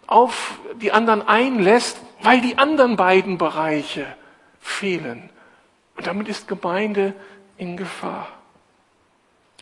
auf 0.06 0.60
die 0.80 0.92
anderen 0.92 1.26
einlässt, 1.26 2.00
weil 2.20 2.40
die 2.40 2.58
anderen 2.58 2.96
beiden 2.96 3.38
Bereiche 3.38 4.06
fehlen. 4.60 5.30
Und 5.96 6.06
damit 6.06 6.28
ist 6.28 6.46
Gemeinde 6.46 7.14
in 7.56 7.76
Gefahr. 7.76 8.28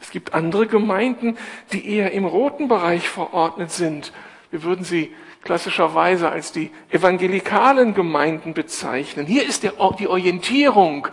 Es 0.00 0.10
gibt 0.10 0.34
andere 0.34 0.66
Gemeinden, 0.66 1.36
die 1.72 1.88
eher 1.88 2.12
im 2.12 2.24
roten 2.24 2.68
Bereich 2.68 3.08
verordnet 3.08 3.70
sind. 3.70 4.12
Wir 4.50 4.62
würden 4.62 4.84
sie 4.84 5.14
klassischerweise 5.42 6.30
als 6.30 6.52
die 6.52 6.70
evangelikalen 6.90 7.94
Gemeinden 7.94 8.52
bezeichnen. 8.52 9.26
Hier 9.26 9.46
ist 9.46 9.62
der, 9.62 9.74
die 9.98 10.08
Orientierung, 10.08 11.08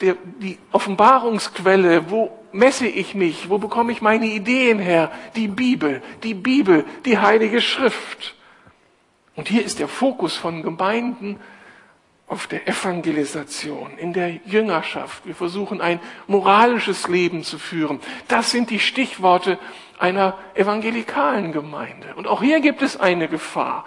der, 0.00 0.16
die 0.40 0.58
Offenbarungsquelle, 0.70 2.10
wo 2.10 2.30
messe 2.52 2.86
ich 2.86 3.14
mich, 3.14 3.48
wo 3.48 3.58
bekomme 3.58 3.92
ich 3.92 4.02
meine 4.02 4.26
Ideen 4.26 4.78
her? 4.78 5.10
Die 5.36 5.48
Bibel, 5.48 6.02
die 6.22 6.34
Bibel, 6.34 6.84
die 7.04 7.18
Heilige 7.18 7.60
Schrift. 7.60 8.34
Und 9.34 9.48
hier 9.48 9.64
ist 9.64 9.78
der 9.78 9.88
Fokus 9.88 10.36
von 10.36 10.62
Gemeinden 10.62 11.38
auf 12.28 12.46
der 12.46 12.66
Evangelisation, 12.66 13.98
in 13.98 14.12
der 14.12 14.40
Jüngerschaft. 14.46 15.26
Wir 15.26 15.34
versuchen 15.34 15.80
ein 15.80 16.00
moralisches 16.26 17.08
Leben 17.08 17.42
zu 17.42 17.58
führen. 17.58 18.00
Das 18.28 18.50
sind 18.50 18.70
die 18.70 18.80
Stichworte 18.80 19.58
einer 20.02 20.36
evangelikalen 20.54 21.52
Gemeinde. 21.52 22.14
Und 22.16 22.26
auch 22.26 22.42
hier 22.42 22.60
gibt 22.60 22.82
es 22.82 22.98
eine 22.98 23.28
Gefahr, 23.28 23.84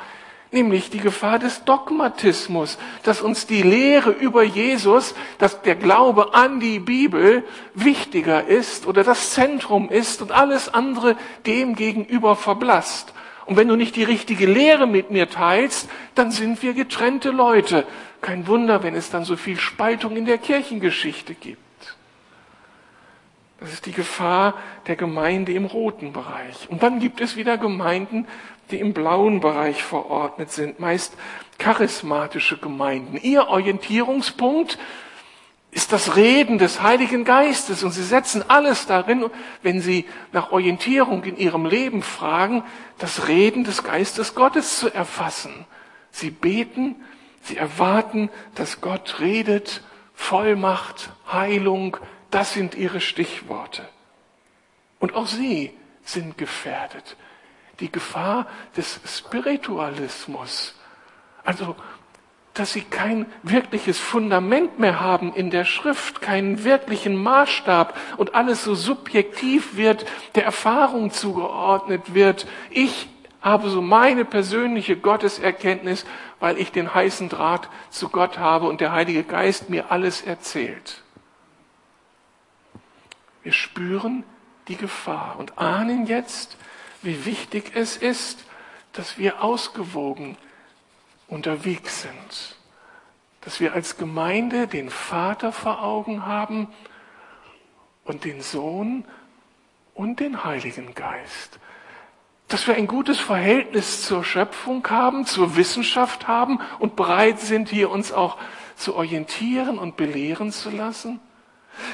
nämlich 0.52 0.90
die 0.90 1.00
Gefahr 1.00 1.40
des 1.40 1.66
Dogmatismus, 1.66 2.78
dass 3.04 3.20
uns 3.20 3.48
die 3.48 3.62
Lehre 3.62 4.12
über 4.12 4.42
Jesus, 4.42 5.14
dass 5.40 5.62
der 5.62 5.76
Glaube 5.76 6.34
an 6.34 6.62
die 6.62 6.80
Bibel 6.80 7.44
wichtiger 7.74 8.46
ist 8.46 8.88
oder 8.88 9.04
das 9.04 9.32
Zentrum 9.32 9.90
ist 9.90 10.22
und 10.22 10.32
alles 10.32 10.74
andere 10.74 11.18
dem 11.46 11.76
gegenüber 11.76 12.38
verblasst. 12.38 13.14
Und 13.46 13.58
wenn 13.58 13.68
du 13.68 13.76
nicht 13.76 13.98
die 13.98 14.04
richtige 14.04 14.46
Lehre 14.46 14.88
mit 14.88 15.12
mir 15.12 15.30
teilst, 15.30 15.90
dann 16.16 16.32
sind 16.32 16.64
wir 16.64 16.74
getrennte 16.74 17.32
Leute. 17.32 17.86
Kein 18.22 18.48
Wunder, 18.48 18.84
wenn 18.84 18.96
es 18.96 19.12
dann 19.12 19.26
so 19.26 19.36
viel 19.36 19.60
Spaltung 19.60 20.16
in 20.16 20.26
der 20.26 20.38
Kirchengeschichte 20.38 21.34
gibt. 21.34 21.65
Das 23.66 23.74
ist 23.74 23.88
die 23.88 23.94
Gefahr 23.94 24.54
der 24.86 24.96
Gemeinde 24.96 25.52
im 25.52 25.66
roten 25.66 26.14
Bereich. 26.14 26.70
Und 26.70 26.84
dann 26.84 27.00
gibt 27.00 27.20
es 27.20 27.36
wieder 27.36 27.58
Gemeinden, 27.58 28.28
die 28.70 28.80
im 28.80 28.94
blauen 28.94 29.40
Bereich 29.40 29.82
verordnet 29.82 30.52
sind, 30.52 30.80
meist 30.80 31.16
charismatische 31.58 32.60
Gemeinden. 32.60 33.18
Ihr 33.18 33.48
Orientierungspunkt 33.48 34.78
ist 35.72 35.92
das 35.92 36.16
Reden 36.16 36.60
des 36.60 36.84
Heiligen 36.84 37.26
Geistes 37.26 37.84
und 37.84 37.90
sie 37.90 38.04
setzen 38.04 38.48
alles 38.48 38.86
darin, 38.86 39.32
wenn 39.64 39.82
sie 39.82 40.06
nach 40.32 40.52
Orientierung 40.52 41.24
in 41.24 41.36
ihrem 41.36 41.66
Leben 41.66 42.04
fragen, 42.04 42.64
das 43.00 43.28
Reden 43.28 43.64
des 43.64 43.84
Geistes 43.84 44.36
Gottes 44.36 44.78
zu 44.78 44.94
erfassen. 44.94 45.66
Sie 46.12 46.30
beten, 46.30 46.98
Sie 47.42 47.58
erwarten, 47.58 48.30
dass 48.54 48.80
Gott 48.82 49.20
redet, 49.20 49.82
Vollmacht, 50.14 51.10
Heilung, 51.32 51.98
das 52.36 52.52
sind 52.52 52.76
ihre 52.76 53.00
Stichworte. 53.00 53.88
Und 55.00 55.16
auch 55.16 55.26
sie 55.26 55.72
sind 56.04 56.38
gefährdet. 56.38 57.16
Die 57.80 57.90
Gefahr 57.90 58.48
des 58.76 59.00
Spiritualismus. 59.08 60.76
Also, 61.46 61.78
dass 62.54 62.74
sie 62.74 62.82
kein 62.82 63.26
wirkliches 63.44 64.00
Fundament 64.00 64.80
mehr 64.80 65.00
haben 65.00 65.34
in 65.34 65.50
der 65.50 65.64
Schrift, 65.64 66.22
keinen 66.22 66.66
wirklichen 66.66 67.16
Maßstab 67.16 67.98
und 68.18 68.36
alles 68.36 68.66
so 68.66 68.76
subjektiv 68.76 69.78
wird, 69.78 70.06
der 70.36 70.44
Erfahrung 70.44 71.12
zugeordnet 71.12 72.16
wird. 72.16 72.48
Ich 72.70 73.08
habe 73.40 73.70
so 73.70 73.82
meine 73.82 74.26
persönliche 74.26 74.98
Gotteserkenntnis, 74.98 76.06
weil 76.42 76.58
ich 76.58 76.74
den 76.74 76.94
heißen 76.94 77.30
Draht 77.30 77.70
zu 77.92 78.10
Gott 78.10 78.38
habe 78.40 78.68
und 78.68 78.82
der 78.82 78.92
Heilige 78.92 79.24
Geist 79.24 79.70
mir 79.70 79.90
alles 79.90 80.22
erzählt. 80.22 81.05
Wir 83.46 83.54
spüren 83.54 84.26
die 84.68 84.76
Gefahr 84.76 85.38
und 85.38 85.58
ahnen 85.58 86.08
jetzt, 86.08 86.58
wie 87.02 87.26
wichtig 87.26 87.72
es 87.76 87.96
ist, 87.96 88.44
dass 88.92 89.18
wir 89.18 89.42
ausgewogen 89.42 90.36
unterwegs 91.28 92.02
sind, 92.02 92.58
dass 93.42 93.62
wir 93.62 93.74
als 93.74 93.98
Gemeinde 93.98 94.68
den 94.68 94.90
Vater 94.90 95.54
vor 95.54 95.82
Augen 95.84 96.26
haben 96.26 96.68
und 98.04 98.26
den 98.26 98.42
Sohn 98.42 99.06
und 99.94 100.20
den 100.20 100.44
Heiligen 100.44 100.94
Geist 100.94 101.60
dass 102.48 102.68
wir 102.68 102.76
ein 102.76 102.88
gutes 102.88 103.20
Verhältnis 103.20 104.04
zur 104.04 104.24
Schöpfung 104.24 104.88
haben, 104.90 105.26
zur 105.26 105.56
Wissenschaft 105.56 106.28
haben 106.28 106.60
und 106.80 106.96
bereit 106.96 107.40
sind, 107.40 107.70
hier 107.70 107.90
uns 107.90 108.12
auch 108.12 108.38
zu 108.76 108.96
orientieren 108.96 109.80
und 109.80 109.98
belehren 109.98 110.52
zu 110.52 110.70
lassen? 110.70 111.20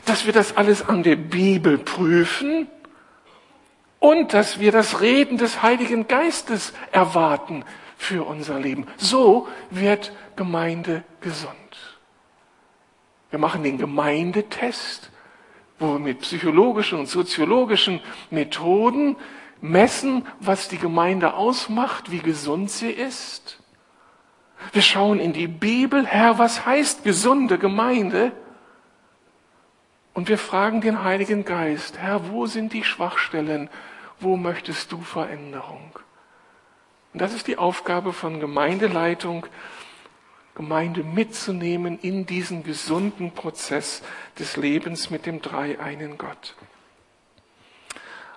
Dass 0.06 0.26
wir 0.26 0.34
das 0.34 0.58
alles 0.58 0.88
an 0.88 1.04
der 1.04 1.16
Bibel 1.16 1.78
prüfen 1.78 2.68
und 4.00 4.34
dass 4.34 4.60
wir 4.60 4.72
das 4.72 5.02
Reden 5.02 5.38
des 5.38 5.62
Heiligen 5.62 6.08
Geistes 6.08 6.74
erwarten 6.92 7.64
für 7.98 8.26
unser 8.26 8.60
Leben. 8.60 8.88
So 8.98 9.48
wird 9.70 10.12
Gemeinde 10.36 11.04
gesund. 11.22 11.52
Wir 13.30 13.40
machen 13.40 13.64
den 13.64 13.78
Gemeindetest, 13.78 15.12
wo 15.80 15.94
wir 15.94 16.00
mit 16.00 16.22
psychologischen 16.22 17.00
und 17.00 17.08
soziologischen 17.08 18.02
Methoden 18.30 19.16
messen, 19.62 20.26
was 20.40 20.68
die 20.68 20.78
Gemeinde 20.78 21.36
ausmacht, 21.36 22.12
wie 22.12 22.20
gesund 22.20 22.72
sie 22.72 22.92
ist. 22.92 23.60
Wir 24.74 24.82
schauen 24.82 25.20
in 25.20 25.34
die 25.34 25.48
Bibel, 25.48 26.06
Herr, 26.06 26.38
was 26.40 26.66
heißt 26.66 27.04
gesunde 27.04 27.58
Gemeinde? 27.58 28.32
Und 30.14 30.28
wir 30.28 30.38
fragen 30.38 30.82
den 30.82 31.04
Heiligen 31.04 31.46
Geist, 31.46 31.98
Herr, 31.98 32.30
wo 32.30 32.46
sind 32.46 32.74
die 32.74 32.84
Schwachstellen? 32.84 33.70
Wo 34.20 34.36
möchtest 34.36 34.92
du 34.92 35.02
Veränderung? 35.02 35.98
Und 37.14 37.22
das 37.22 37.34
ist 37.34 37.48
die 37.48 37.58
Aufgabe 37.58 38.14
von 38.14 38.40
Gemeindeleitung, 38.40 39.46
Gemeinde 40.54 41.04
mitzunehmen 41.04 41.98
in 42.00 42.26
diesen 42.26 42.64
gesunden 42.64 43.32
Prozess 43.32 44.04
des 44.38 44.58
Lebens 44.58 45.10
mit 45.10 45.26
dem 45.26 45.42
dreieinen 45.42 46.18
Gott. 46.18 46.56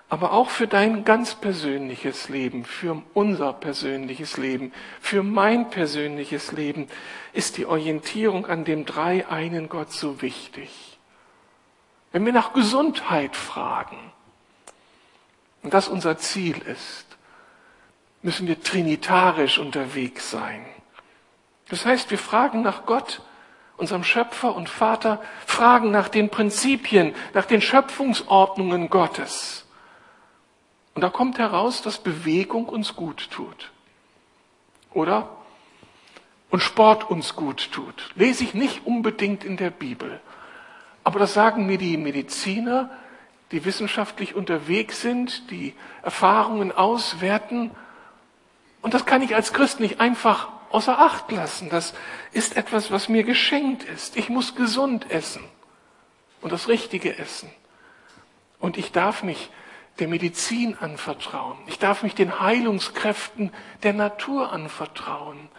Aber 0.07 0.31
auch 0.31 0.49
für 0.49 0.67
dein 0.67 1.03
ganz 1.03 1.35
persönliches 1.35 2.29
Leben, 2.29 2.63
für 2.63 3.01
unser 3.13 3.53
persönliches 3.53 4.37
Leben, 4.37 4.71
für 5.01 5.23
mein 5.23 5.69
persönliches 5.69 6.51
Leben 6.51 6.87
ist 7.33 7.57
die 7.57 7.65
Orientierung 7.65 8.45
an 8.45 8.63
dem 8.65 8.85
dreieinen 8.85 9.67
Gott 9.67 9.91
so 9.91 10.21
wichtig. 10.21 10.94
Wenn 12.11 12.25
wir 12.25 12.33
nach 12.33 12.53
Gesundheit 12.53 13.35
fragen, 13.35 13.97
und 15.63 15.73
das 15.73 15.87
unser 15.87 16.17
Ziel 16.17 16.57
ist, 16.59 17.05
müssen 18.21 18.47
wir 18.47 18.61
trinitarisch 18.61 19.57
unterwegs 19.57 20.29
sein. 20.29 20.65
Das 21.69 21.85
heißt, 21.85 22.11
wir 22.11 22.19
fragen 22.19 22.61
nach 22.61 22.85
Gott, 22.85 23.21
unserem 23.77 24.03
Schöpfer 24.03 24.55
und 24.55 24.69
Vater, 24.69 25.21
fragen 25.45 25.91
nach 25.91 26.07
den 26.07 26.29
Prinzipien, 26.29 27.15
nach 27.33 27.45
den 27.45 27.61
Schöpfungsordnungen 27.61 28.89
Gottes. 28.89 29.65
Und 30.93 31.01
da 31.01 31.09
kommt 31.09 31.39
heraus, 31.39 31.81
dass 31.81 31.97
Bewegung 31.97 32.69
uns 32.69 32.95
gut 32.95 33.29
tut. 33.31 33.71
Oder? 34.93 35.29
Und 36.49 36.61
Sport 36.61 37.09
uns 37.09 37.35
gut 37.35 37.71
tut. 37.71 38.11
Lese 38.15 38.43
ich 38.43 38.53
nicht 38.53 38.85
unbedingt 38.85 39.43
in 39.43 39.57
der 39.57 39.71
Bibel. 39.71 40.21
Aber 41.05 41.19
das 41.19 41.33
sagen 41.35 41.67
mir 41.67 41.77
die 41.77 41.97
Mediziner, 41.97 42.89
die 43.51 43.63
wissenschaftlich 43.63 44.35
unterwegs 44.35 45.01
sind, 45.01 45.49
die 45.51 45.75
Erfahrungen 46.01 46.71
auswerten. 46.71 47.71
Und 48.81 48.95
das 48.95 49.05
kann 49.05 49.21
ich 49.21 49.35
als 49.35 49.53
Christ 49.53 49.79
nicht 49.79 50.01
einfach 50.01 50.49
außer 50.71 50.99
Acht 50.99 51.31
lassen. 51.31 51.69
Das 51.69 51.93
ist 52.31 52.57
etwas, 52.57 52.91
was 52.91 53.07
mir 53.07 53.23
geschenkt 53.23 53.83
ist. 53.83 54.17
Ich 54.17 54.29
muss 54.29 54.55
gesund 54.55 55.11
essen 55.11 55.43
und 56.41 56.51
das 56.51 56.67
Richtige 56.67 57.17
essen. 57.17 57.51
Und 58.59 58.75
ich 58.75 58.91
darf 58.91 59.21
mich 59.21 59.51
der 59.99 60.07
Medizin 60.07 60.75
anvertrauen. 60.75 61.57
Ich 61.67 61.77
darf 61.77 62.01
mich 62.01 62.15
den 62.15 62.39
Heilungskräften 62.39 63.51
der 63.83 63.93
Natur 63.93 64.51
anvertrauen. 64.51 65.49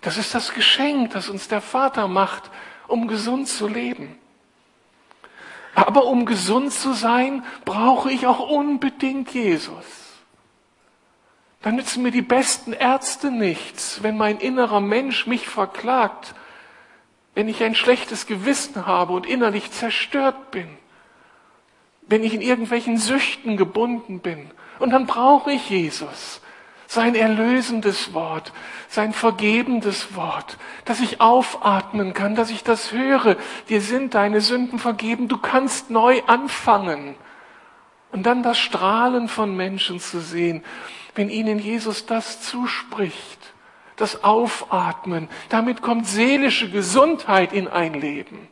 Das 0.00 0.16
ist 0.16 0.34
das 0.34 0.54
Geschenk, 0.54 1.12
das 1.12 1.28
uns 1.28 1.46
der 1.48 1.60
Vater 1.60 2.08
macht, 2.08 2.50
um 2.88 3.06
gesund 3.06 3.48
zu 3.48 3.68
leben. 3.68 4.18
Aber 5.74 6.06
um 6.06 6.24
gesund 6.24 6.72
zu 6.72 6.92
sein, 6.92 7.44
brauche 7.64 8.10
ich 8.10 8.26
auch 8.26 8.48
unbedingt 8.48 9.32
Jesus. 9.34 9.84
Dann 11.62 11.76
nützen 11.76 12.02
mir 12.02 12.10
die 12.10 12.22
besten 12.22 12.72
Ärzte 12.72 13.30
nichts, 13.30 14.02
wenn 14.02 14.16
mein 14.16 14.38
innerer 14.38 14.80
Mensch 14.80 15.26
mich 15.26 15.48
verklagt, 15.48 16.34
wenn 17.34 17.48
ich 17.48 17.62
ein 17.62 17.74
schlechtes 17.74 18.26
Gewissen 18.26 18.86
habe 18.86 19.12
und 19.14 19.26
innerlich 19.26 19.72
zerstört 19.72 20.50
bin, 20.50 20.68
wenn 22.02 22.22
ich 22.22 22.34
in 22.34 22.42
irgendwelchen 22.42 22.98
Süchten 22.98 23.56
gebunden 23.56 24.20
bin. 24.20 24.50
Und 24.78 24.90
dann 24.90 25.06
brauche 25.06 25.52
ich 25.52 25.70
Jesus, 25.70 26.40
sein 26.86 27.14
erlösendes 27.14 28.14
Wort, 28.14 28.52
sein 28.88 29.12
vergebendes 29.12 30.14
Wort, 30.14 30.58
dass 30.84 31.00
ich 31.00 31.20
aufatmen 31.20 32.14
kann, 32.14 32.34
dass 32.34 32.50
ich 32.50 32.62
das 32.62 32.92
höre. 32.92 33.36
Dir 33.68 33.80
sind 33.80 34.14
deine 34.14 34.40
Sünden 34.40 34.78
vergeben, 34.78 35.28
du 35.28 35.38
kannst 35.38 35.90
neu 35.90 36.22
anfangen. 36.26 37.16
Und 38.12 38.24
dann 38.26 38.42
das 38.42 38.58
Strahlen 38.58 39.28
von 39.28 39.56
Menschen 39.56 39.98
zu 39.98 40.20
sehen 40.20 40.62
wenn 41.14 41.30
ihnen 41.30 41.58
Jesus 41.58 42.06
das 42.06 42.40
zuspricht, 42.42 43.38
das 43.96 44.24
Aufatmen, 44.24 45.28
damit 45.48 45.82
kommt 45.82 46.06
seelische 46.06 46.70
Gesundheit 46.70 47.52
in 47.52 47.68
ein 47.68 47.94
Leben. 47.94 48.48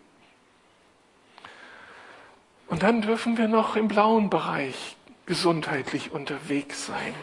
Und 2.69 2.85
dann 2.85 3.03
dürfen 3.03 3.37
wir 3.37 3.49
noch 3.49 3.77
im 3.77 3.89
blauen 3.89 4.31
Bereich 4.31 4.97
gesundheitlich 5.27 6.13
unterwegs 6.13 6.87
sein 6.87 7.15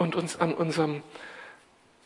und 0.00 0.16
uns 0.16 0.40
an 0.40 0.54
unserem 0.54 1.02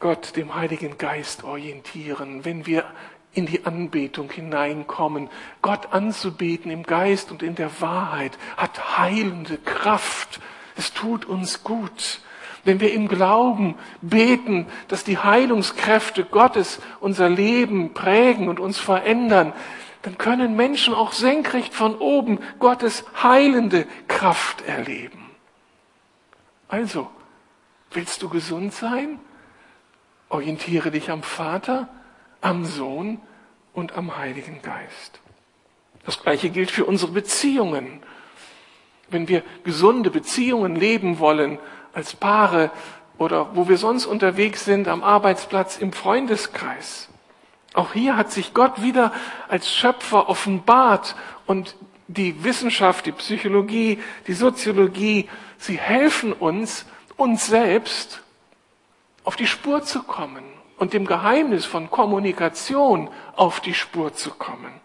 Gott, 0.00 0.34
dem 0.36 0.56
Heiligen 0.56 0.98
Geist 0.98 1.44
orientieren, 1.44 2.44
wenn 2.44 2.66
wir 2.66 2.84
in 3.32 3.46
die 3.46 3.64
Anbetung 3.64 4.30
hineinkommen. 4.30 5.30
Gott 5.62 5.92
anzubeten 5.92 6.72
im 6.72 6.82
Geist 6.82 7.30
und 7.30 7.42
in 7.42 7.54
der 7.54 7.80
Wahrheit 7.80 8.36
hat 8.56 8.98
heilende 8.98 9.58
Kraft. 9.58 10.40
Es 10.76 10.92
tut 10.92 11.24
uns 11.24 11.62
gut. 11.62 12.20
Wenn 12.64 12.80
wir 12.80 12.92
im 12.92 13.06
Glauben 13.06 13.76
beten, 14.02 14.66
dass 14.88 15.04
die 15.04 15.18
Heilungskräfte 15.18 16.24
Gottes 16.24 16.80
unser 16.98 17.28
Leben 17.28 17.94
prägen 17.94 18.48
und 18.48 18.58
uns 18.58 18.78
verändern, 18.78 19.52
dann 20.02 20.18
können 20.18 20.56
Menschen 20.56 20.94
auch 20.94 21.12
senkrecht 21.12 21.72
von 21.72 21.94
oben 21.96 22.40
Gottes 22.58 23.04
heilende 23.22 23.86
Kraft 24.08 24.62
erleben. 24.62 25.30
Also, 26.66 27.08
willst 27.94 28.22
du 28.22 28.28
gesund 28.28 28.72
sein? 28.72 29.18
Orientiere 30.28 30.90
dich 30.90 31.10
am 31.10 31.22
Vater, 31.22 31.88
am 32.40 32.64
Sohn 32.64 33.20
und 33.72 33.96
am 33.96 34.16
Heiligen 34.16 34.62
Geist. 34.62 35.20
Das 36.04 36.22
Gleiche 36.22 36.50
gilt 36.50 36.70
für 36.70 36.84
unsere 36.84 37.12
Beziehungen. 37.12 38.02
Wenn 39.08 39.28
wir 39.28 39.42
gesunde 39.64 40.10
Beziehungen 40.10 40.76
leben 40.76 41.18
wollen, 41.18 41.58
als 41.92 42.14
Paare 42.14 42.70
oder 43.18 43.54
wo 43.54 43.68
wir 43.68 43.78
sonst 43.78 44.06
unterwegs 44.06 44.64
sind, 44.64 44.88
am 44.88 45.02
Arbeitsplatz, 45.02 45.78
im 45.78 45.92
Freundeskreis. 45.92 47.08
Auch 47.74 47.92
hier 47.92 48.16
hat 48.16 48.32
sich 48.32 48.54
Gott 48.54 48.82
wieder 48.82 49.12
als 49.48 49.72
Schöpfer 49.72 50.28
offenbart 50.28 51.16
und 51.46 51.76
die 52.06 52.44
Wissenschaft, 52.44 53.06
die 53.06 53.12
Psychologie, 53.12 53.98
die 54.26 54.34
Soziologie, 54.34 55.28
sie 55.58 55.78
helfen 55.78 56.32
uns, 56.32 56.86
uns 57.16 57.46
selbst 57.46 58.22
auf 59.24 59.36
die 59.36 59.46
Spur 59.46 59.82
zu 59.82 60.02
kommen 60.02 60.44
und 60.78 60.92
dem 60.92 61.06
Geheimnis 61.06 61.64
von 61.64 61.90
Kommunikation 61.90 63.08
auf 63.36 63.60
die 63.60 63.74
Spur 63.74 64.14
zu 64.14 64.30
kommen. 64.30 64.80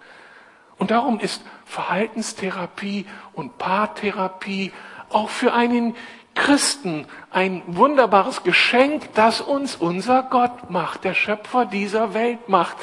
Und 0.78 0.92
darum 0.92 1.20
ist 1.20 1.42
Verhaltenstherapie 1.66 3.06
und 3.34 3.58
Paartherapie 3.58 4.72
auch 5.10 5.30
für 5.30 5.54
einen 5.54 5.96
Christen 6.36 7.06
ein 7.32 7.64
wunderbares 7.68 8.44
Geschenk, 8.44 9.14
das 9.14 9.42
uns 9.42 9.76
unser 9.76 10.24
Gott 10.24 10.70
macht, 10.70 11.04
der 11.04 11.14
Schöpfer 11.14 11.66
dieser 11.66 12.14
Welt 12.14 12.48
macht 12.48 12.78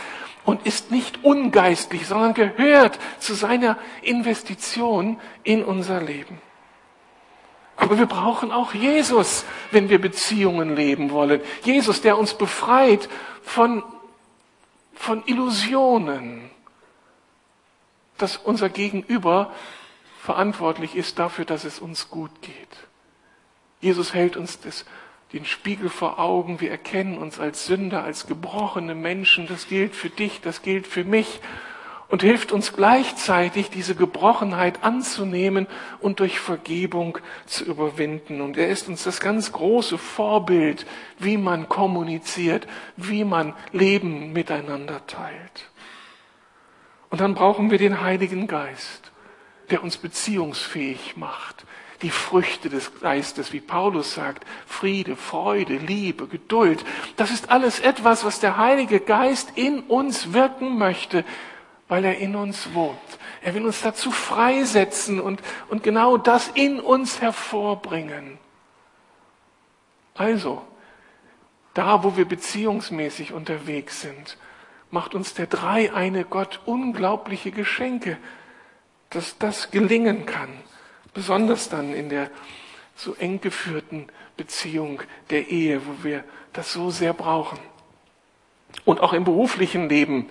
und 0.45 0.67
ist 0.67 0.91
nicht 0.91 1.25
ungeistlich, 1.25 2.07
sondern 2.07 2.35
gehört 2.35 2.99
zu 3.19 3.35
seiner 3.35 3.79
Investition 4.03 5.19
in 5.43 5.65
unser 5.65 6.03
Leben. 6.03 6.41
Aber 7.77 7.99
wir 7.99 8.07
brauchen 8.07 8.53
auch 8.53 8.75
Jesus, 8.75 9.45
wenn 9.71 9.89
wir 9.89 10.01
Beziehungen 10.01 10.75
leben 10.75 11.11
wollen. 11.11 11.41
Jesus, 11.63 12.01
der 12.01 12.19
uns 12.19 12.35
befreit 12.35 13.09
von, 13.43 13.83
von 14.95 15.23
Illusionen, 15.27 16.51
dass 18.19 18.37
unser 18.39 18.71
Gegenüber 18.71 19.53
verantwortlich 20.19 20.97
ist 20.97 21.19
dafür, 21.19 21.45
dass 21.45 21.65
es 21.65 21.79
uns 21.79 22.09
gut 22.09 22.31
geht. 22.43 22.53
Jesus 23.81 24.15
hält 24.15 24.37
uns 24.37 24.59
das, 24.59 24.87
den 25.33 25.45
Spiegel 25.45 25.91
vor 25.91 26.19
Augen. 26.19 26.61
Wir 26.61 26.71
erkennen 26.71 27.19
uns 27.19 27.39
als 27.39 27.67
Sünder, 27.67 28.03
als 28.05 28.27
gebrochene 28.27 28.95
Menschen. 28.95 29.47
Das 29.47 29.69
gilt 29.69 29.95
für 29.95 30.11
dich, 30.11 30.41
das 30.41 30.63
gilt 30.63 30.87
für 30.87 31.05
mich. 31.05 31.41
Und 32.09 32.23
hilft 32.23 32.53
uns 32.53 32.73
gleichzeitig, 32.73 33.69
diese 33.71 33.97
Gebrochenheit 33.97 34.85
anzunehmen 34.85 35.67
und 36.01 36.21
durch 36.21 36.39
Vergebung 36.39 37.19
zu 37.47 37.65
überwinden. 37.65 38.41
Und 38.41 38.57
er 38.57 38.69
ist 38.69 38.89
uns 38.89 39.03
das 39.03 39.19
ganz 39.19 39.51
große 39.51 39.99
Vorbild, 39.99 40.87
wie 41.19 41.37
man 41.37 41.69
kommuniziert, 41.69 42.69
wie 42.97 43.25
man 43.25 43.55
Leben 43.73 44.33
miteinander 44.33 45.05
teilt. 45.07 45.71
Und 47.11 47.21
dann 47.21 47.35
brauchen 47.35 47.71
wir 47.71 47.79
den 47.79 48.01
Heiligen 48.01 48.47
Geist, 48.47 49.11
der 49.71 49.83
uns 49.83 49.97
beziehungsfähig 49.97 51.17
macht, 51.17 51.65
die 52.03 52.11
Früchte 52.11 52.69
des 52.69 53.01
Geistes, 53.01 53.53
wie 53.53 53.61
Paulus 53.61 54.15
sagt, 54.15 54.45
Friede, 54.67 55.17
Freude, 55.17 55.77
Liebe, 55.77 56.27
Geduld. 56.27 56.85
Das 57.17 57.31
ist 57.31 57.51
alles 57.51 57.81
etwas, 57.81 58.25
was 58.25 58.39
der 58.39 58.59
Heilige 58.59 59.01
Geist 59.01 59.53
in 59.57 59.81
uns 59.81 60.33
wirken 60.33 60.79
möchte, 60.79 61.25
weil 61.89 62.05
er 62.05 62.19
in 62.19 62.35
uns 62.35 62.75
wohnt. 62.75 62.99
Er 63.43 63.55
will 63.55 63.65
uns 63.65 63.81
dazu 63.81 64.11
freisetzen 64.11 65.21
und, 65.21 65.41
und 65.69 65.83
genau 65.83 66.17
das 66.17 66.49
in 66.49 66.81
uns 66.81 67.21
hervorbringen. 67.21 68.39
Also, 70.15 70.63
da 71.75 72.03
wo 72.03 72.17
wir 72.17 72.25
beziehungsmäßig 72.25 73.33
unterwegs 73.33 74.01
sind, 74.01 74.39
macht 74.91 75.15
uns 75.15 75.35
der 75.35 75.47
dreieine 75.47 76.25
Gott 76.25 76.61
unglaubliche 76.65 77.51
Geschenke, 77.51 78.17
dass 79.11 79.39
das 79.39 79.71
gelingen 79.71 80.27
kann 80.27 80.51
besonders 81.17 81.71
dann 81.71 81.95
in 81.95 82.11
der 82.11 82.31
so 82.95 83.15
eng 83.15 83.41
geführten 83.41 84.07
Beziehung 84.37 85.01
der 85.31 85.49
Ehe, 85.49 85.81
wo 85.87 86.05
wir 86.05 86.25
das 86.53 86.75
so 86.75 86.91
sehr 86.91 87.15
brauchen. 87.15 87.59
Und 88.85 89.01
auch 89.01 89.15
im 89.15 89.25
beruflichen 89.25 89.89
Leben 89.89 90.29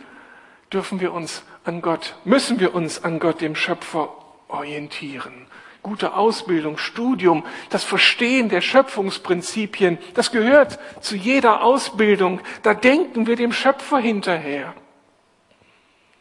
dürfen 0.75 0.99
wir 0.99 1.13
uns 1.13 1.43
an 1.63 1.81
Gott, 1.81 2.15
müssen 2.25 2.59
wir 2.59 2.75
uns 2.75 3.01
an 3.01 3.19
Gott, 3.19 3.39
dem 3.39 3.55
Schöpfer, 3.55 4.09
orientieren. 4.49 5.47
Gute 5.81 6.15
Ausbildung, 6.15 6.77
Studium, 6.77 7.45
das 7.69 7.85
Verstehen 7.85 8.49
der 8.49 8.59
Schöpfungsprinzipien, 8.59 9.97
das 10.15 10.31
gehört 10.31 10.77
zu 10.99 11.15
jeder 11.15 11.63
Ausbildung. 11.63 12.41
Da 12.61 12.73
denken 12.73 13.25
wir 13.25 13.37
dem 13.37 13.53
Schöpfer 13.53 13.99
hinterher. 13.99 14.73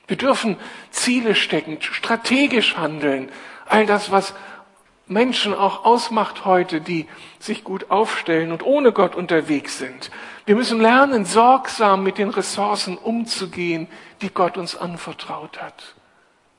Wir 0.07 0.17
dürfen 0.17 0.57
Ziele 0.91 1.35
stecken, 1.35 1.79
strategisch 1.81 2.77
handeln. 2.77 3.33
All 3.67 3.87
das, 3.87 4.13
was 4.13 4.35
Menschen 5.07 5.55
auch 5.55 5.85
ausmacht 5.85 6.45
heute, 6.45 6.81
die 6.81 7.07
sich 7.39 7.63
gut 7.63 7.91
aufstellen 7.91 8.53
und 8.53 8.65
ohne 8.65 8.93
Gott 8.93 9.15
unterwegs 9.15 9.79
sind. 9.79 10.11
Wir 10.47 10.57
müssen 10.57 10.81
lernen, 10.81 11.25
sorgsam 11.25 12.03
mit 12.03 12.19
den 12.19 12.31
Ressourcen 12.31 12.97
umzugehen, 12.97 13.87
die 14.23 14.31
Gott 14.31 14.57
uns 14.57 14.77
anvertraut 14.77 15.61
hat. 15.61 15.95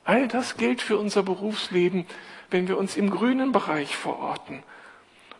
All 0.04 0.28
das 0.28 0.56
gilt 0.56 0.80
für 0.80 0.98
unser 0.98 1.24
Berufsleben, 1.24 2.06
wenn 2.50 2.68
wir 2.68 2.78
uns 2.78 2.96
im 2.96 3.10
grünen 3.10 3.50
Bereich 3.50 3.96
verorten. 3.96 4.62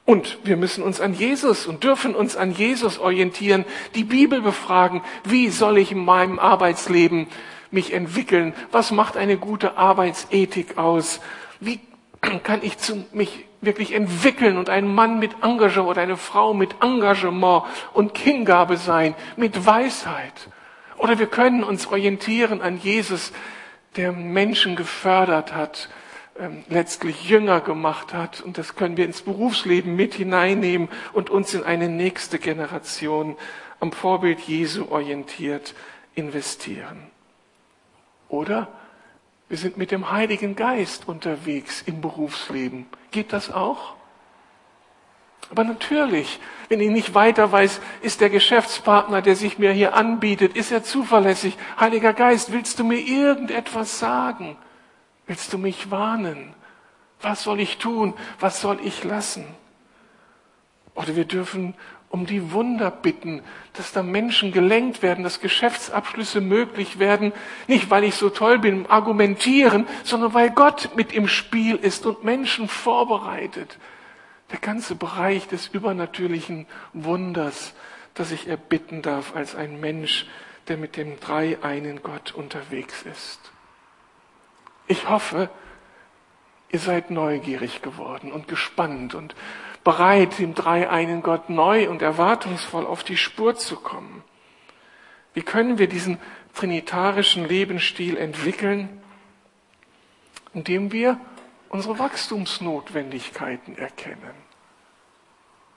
Und 0.04 0.38
wir 0.44 0.56
müssen 0.56 0.82
uns 0.82 1.00
an 1.00 1.14
Jesus 1.14 1.66
und 1.66 1.84
dürfen 1.84 2.14
uns 2.14 2.36
an 2.36 2.52
Jesus 2.52 2.98
orientieren, 2.98 3.64
die 3.94 4.04
Bibel 4.04 4.40
befragen, 4.40 5.02
wie 5.24 5.50
soll 5.50 5.78
ich 5.78 5.92
in 5.92 6.04
meinem 6.04 6.38
Arbeitsleben 6.38 7.26
mich 7.70 7.92
entwickeln? 7.92 8.54
Was 8.70 8.90
macht 8.90 9.16
eine 9.16 9.36
gute 9.36 9.76
Arbeitsethik 9.76 10.78
aus? 10.78 11.20
Wie 11.58 11.80
kann 12.42 12.60
ich 12.62 12.78
zu, 12.78 13.04
mich 13.12 13.44
wirklich 13.60 13.92
entwickeln 13.92 14.56
und 14.56 14.68
ein 14.68 14.92
Mann 14.92 15.18
mit 15.18 15.32
Engagement 15.42 15.88
oder 15.88 16.02
eine 16.02 16.16
Frau 16.16 16.54
mit 16.54 16.76
Engagement 16.82 17.64
und 17.92 18.16
Hingabe 18.18 18.76
sein, 18.76 19.14
mit 19.36 19.66
Weisheit? 19.66 20.48
Oder 20.98 21.18
wir 21.18 21.26
können 21.26 21.62
uns 21.62 21.86
orientieren 21.86 22.62
an 22.62 22.78
Jesus, 22.78 23.32
der 23.96 24.12
Menschen 24.12 24.76
gefördert 24.76 25.54
hat, 25.54 25.88
ähm, 26.38 26.64
letztlich 26.68 27.28
Jünger 27.28 27.60
gemacht 27.60 28.12
hat. 28.12 28.40
Und 28.40 28.58
das 28.58 28.76
können 28.76 28.96
wir 28.96 29.04
ins 29.04 29.22
Berufsleben 29.22 29.96
mit 29.96 30.14
hineinnehmen 30.14 30.88
und 31.12 31.30
uns 31.30 31.54
in 31.54 31.64
eine 31.64 31.88
nächste 31.88 32.38
Generation 32.38 33.36
am 33.80 33.92
Vorbild 33.92 34.40
Jesu 34.40 34.86
orientiert 34.90 35.74
investieren. 36.14 37.10
Oder 38.28 38.68
wir 39.48 39.58
sind 39.58 39.76
mit 39.76 39.90
dem 39.90 40.10
Heiligen 40.10 40.56
Geist 40.56 41.08
unterwegs 41.08 41.82
im 41.82 42.00
Berufsleben. 42.00 42.86
Geht 43.10 43.32
das 43.32 43.52
auch? 43.52 43.94
Aber 45.50 45.62
natürlich, 45.62 46.40
wenn 46.68 46.80
ich 46.80 46.90
nicht 46.90 47.14
weiter 47.14 47.52
weiß, 47.52 47.80
ist 48.02 48.20
der 48.20 48.30
Geschäftspartner, 48.30 49.22
der 49.22 49.36
sich 49.36 49.58
mir 49.58 49.70
hier 49.70 49.94
anbietet, 49.94 50.56
ist 50.56 50.72
er 50.72 50.82
zuverlässig? 50.82 51.56
Heiliger 51.78 52.12
Geist, 52.12 52.50
willst 52.52 52.80
du 52.80 52.84
mir 52.84 52.98
irgendetwas 52.98 54.00
sagen? 54.00 54.56
Willst 55.26 55.52
du 55.52 55.58
mich 55.58 55.90
warnen? 55.90 56.54
Was 57.20 57.44
soll 57.44 57.60
ich 57.60 57.78
tun? 57.78 58.14
Was 58.40 58.60
soll 58.60 58.80
ich 58.82 59.04
lassen? 59.04 59.44
Oder 60.96 61.14
wir 61.14 61.24
dürfen 61.24 61.74
um 62.10 62.26
die 62.26 62.52
Wunder 62.52 62.90
bitten, 62.90 63.42
dass 63.72 63.92
da 63.92 64.02
Menschen 64.02 64.52
gelenkt 64.52 65.02
werden, 65.02 65.24
dass 65.24 65.40
Geschäftsabschlüsse 65.40 66.40
möglich 66.40 66.98
werden, 66.98 67.32
nicht 67.66 67.90
weil 67.90 68.04
ich 68.04 68.14
so 68.14 68.30
toll 68.30 68.58
bin 68.58 68.84
im 68.84 68.90
Argumentieren, 68.90 69.86
sondern 70.04 70.32
weil 70.32 70.50
Gott 70.50 70.90
mit 70.94 71.12
im 71.12 71.28
Spiel 71.28 71.76
ist 71.76 72.06
und 72.06 72.24
Menschen 72.24 72.68
vorbereitet. 72.68 73.78
Der 74.52 74.60
ganze 74.60 74.94
Bereich 74.94 75.48
des 75.48 75.66
übernatürlichen 75.68 76.66
Wunders, 76.92 77.74
das 78.14 78.30
ich 78.30 78.46
erbitten 78.46 79.02
darf 79.02 79.34
als 79.34 79.56
ein 79.56 79.80
Mensch, 79.80 80.26
der 80.68 80.76
mit 80.76 80.96
dem 80.96 81.18
dreieinen 81.20 82.02
Gott 82.02 82.32
unterwegs 82.32 83.02
ist. 83.02 83.40
Ich 84.88 85.08
hoffe, 85.08 85.50
ihr 86.70 86.78
seid 86.78 87.10
neugierig 87.10 87.82
geworden 87.82 88.32
und 88.32 88.48
gespannt 88.48 89.14
und 89.14 89.34
bereit, 89.86 90.40
dem 90.40 90.52
dreieinen 90.56 91.22
Gott 91.22 91.48
neu 91.48 91.88
und 91.88 92.02
erwartungsvoll 92.02 92.84
auf 92.84 93.04
die 93.04 93.16
Spur 93.16 93.54
zu 93.54 93.76
kommen. 93.76 94.24
Wie 95.32 95.42
können 95.42 95.78
wir 95.78 95.86
diesen 95.86 96.18
trinitarischen 96.54 97.46
Lebensstil 97.46 98.16
entwickeln? 98.16 99.00
Indem 100.52 100.90
wir 100.90 101.20
unsere 101.68 102.00
Wachstumsnotwendigkeiten 102.00 103.78
erkennen. 103.78 104.34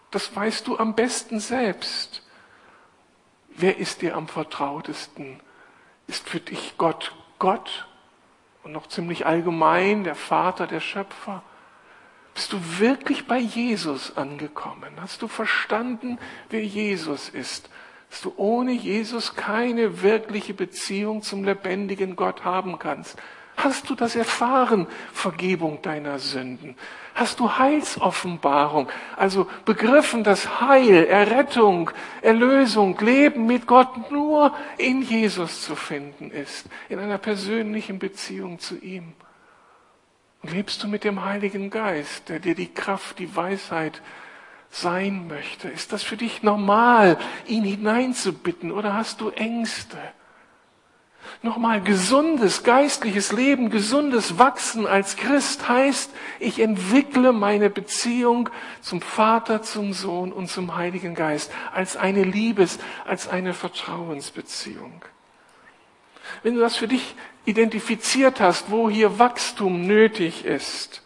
Das 0.10 0.36
weißt 0.36 0.66
du 0.66 0.80
am 0.80 0.95
besten 0.95 1.39
selbst. 1.39 2.24
Wer 3.49 3.78
ist 3.78 4.01
dir 4.01 4.16
am 4.16 4.28
vertrautesten? 4.28 5.39
Ist 6.07 6.28
für 6.28 6.39
dich 6.39 6.80
Gott 6.80 7.14
Gott 7.38 7.88
und 8.64 8.72
noch 8.72 8.88
ziemlich 8.88 9.28
allgemein 9.28 10.03
der 10.03 10.16
Vater, 10.16 10.66
der 10.66 10.80
Schöpfer? 10.80 11.43
Bist 12.40 12.54
du 12.54 12.80
wirklich 12.80 13.28
bei 13.28 13.38
Jesus 13.38 14.16
angekommen? 14.16 14.94
Hast 15.02 15.22
du 15.22 15.28
verstanden, 15.28 16.18
wer 16.50 16.64
Jesus 16.64 17.28
ist? 17.28 17.70
Dass 18.10 18.22
du 18.22 18.32
ohne 18.38 18.72
Jesus 18.72 19.36
keine 19.36 20.04
wirkliche 20.04 20.54
Beziehung 20.54 21.22
zum 21.22 21.44
lebendigen 21.44 22.16
Gott 22.16 22.46
haben 22.46 22.80
kannst? 22.80 23.18
Hast 23.58 23.90
du 23.90 23.96
das 23.96 24.16
erfahren, 24.16 24.88
Vergebung 25.12 25.82
deiner 25.82 26.18
Sünden? 26.18 26.78
Hast 27.14 27.42
du 27.42 27.58
Heilsoffenbarung, 27.58 28.88
also 29.18 29.46
begriffen, 29.66 30.24
dass 30.24 30.62
Heil, 30.62 31.08
Errettung, 31.08 31.92
Erlösung, 32.22 32.98
Leben 33.00 33.48
mit 33.48 33.68
Gott 33.68 34.12
nur 34.12 34.56
in 34.78 35.02
Jesus 35.02 35.66
zu 35.66 35.76
finden 35.76 36.32
ist, 36.32 36.68
in 36.88 37.00
einer 37.00 37.18
persönlichen 37.18 38.00
Beziehung 38.00 38.60
zu 38.60 38.78
ihm? 38.78 39.14
Lebst 40.44 40.84
du 40.84 40.88
mit 40.88 41.04
dem 41.04 41.26
Heiligen 41.26 41.70
Geist, 41.70 42.30
der 42.30 42.40
dir 42.40 42.56
die 42.56 42.74
Kraft, 42.74 43.20
die 43.20 43.36
Weisheit 43.36 44.02
sein 44.70 45.28
möchte? 45.28 45.68
Ist 45.68 45.92
das 45.92 46.04
für 46.04 46.16
dich 46.16 46.44
normal, 46.44 47.18
ihn 47.46 47.64
hineinzubitten 47.64 48.72
oder 48.72 48.94
hast 48.94 49.20
du 49.20 49.30
Ängste? 49.30 49.98
Nochmal, 51.42 51.82
gesundes 51.82 52.64
geistliches 52.64 53.32
Leben, 53.32 53.70
gesundes 53.70 54.40
Wachsen 54.40 54.88
als 54.88 55.16
Christ 55.16 55.70
heißt, 55.70 56.12
ich 56.40 56.60
entwickle 56.60 57.34
meine 57.34 57.70
Beziehung 57.70 58.50
zum 58.82 59.02
Vater, 59.02 59.62
zum 59.62 59.94
Sohn 59.94 60.34
und 60.34 60.50
zum 60.50 60.76
Heiligen 60.76 61.16
Geist 61.16 61.52
als 61.74 61.98
eine 61.98 62.24
Liebes-, 62.24 62.80
als 63.06 63.28
eine 63.28 63.54
Vertrauensbeziehung. 63.54 65.02
Wenn 66.43 66.55
du 66.55 66.61
das 66.61 66.75
für 66.75 66.88
dich 66.88 67.15
identifiziert 67.45 68.39
hast, 68.39 68.71
wo 68.71 68.89
hier 68.89 69.19
Wachstum 69.19 69.86
nötig 69.86 70.45
ist, 70.45 71.01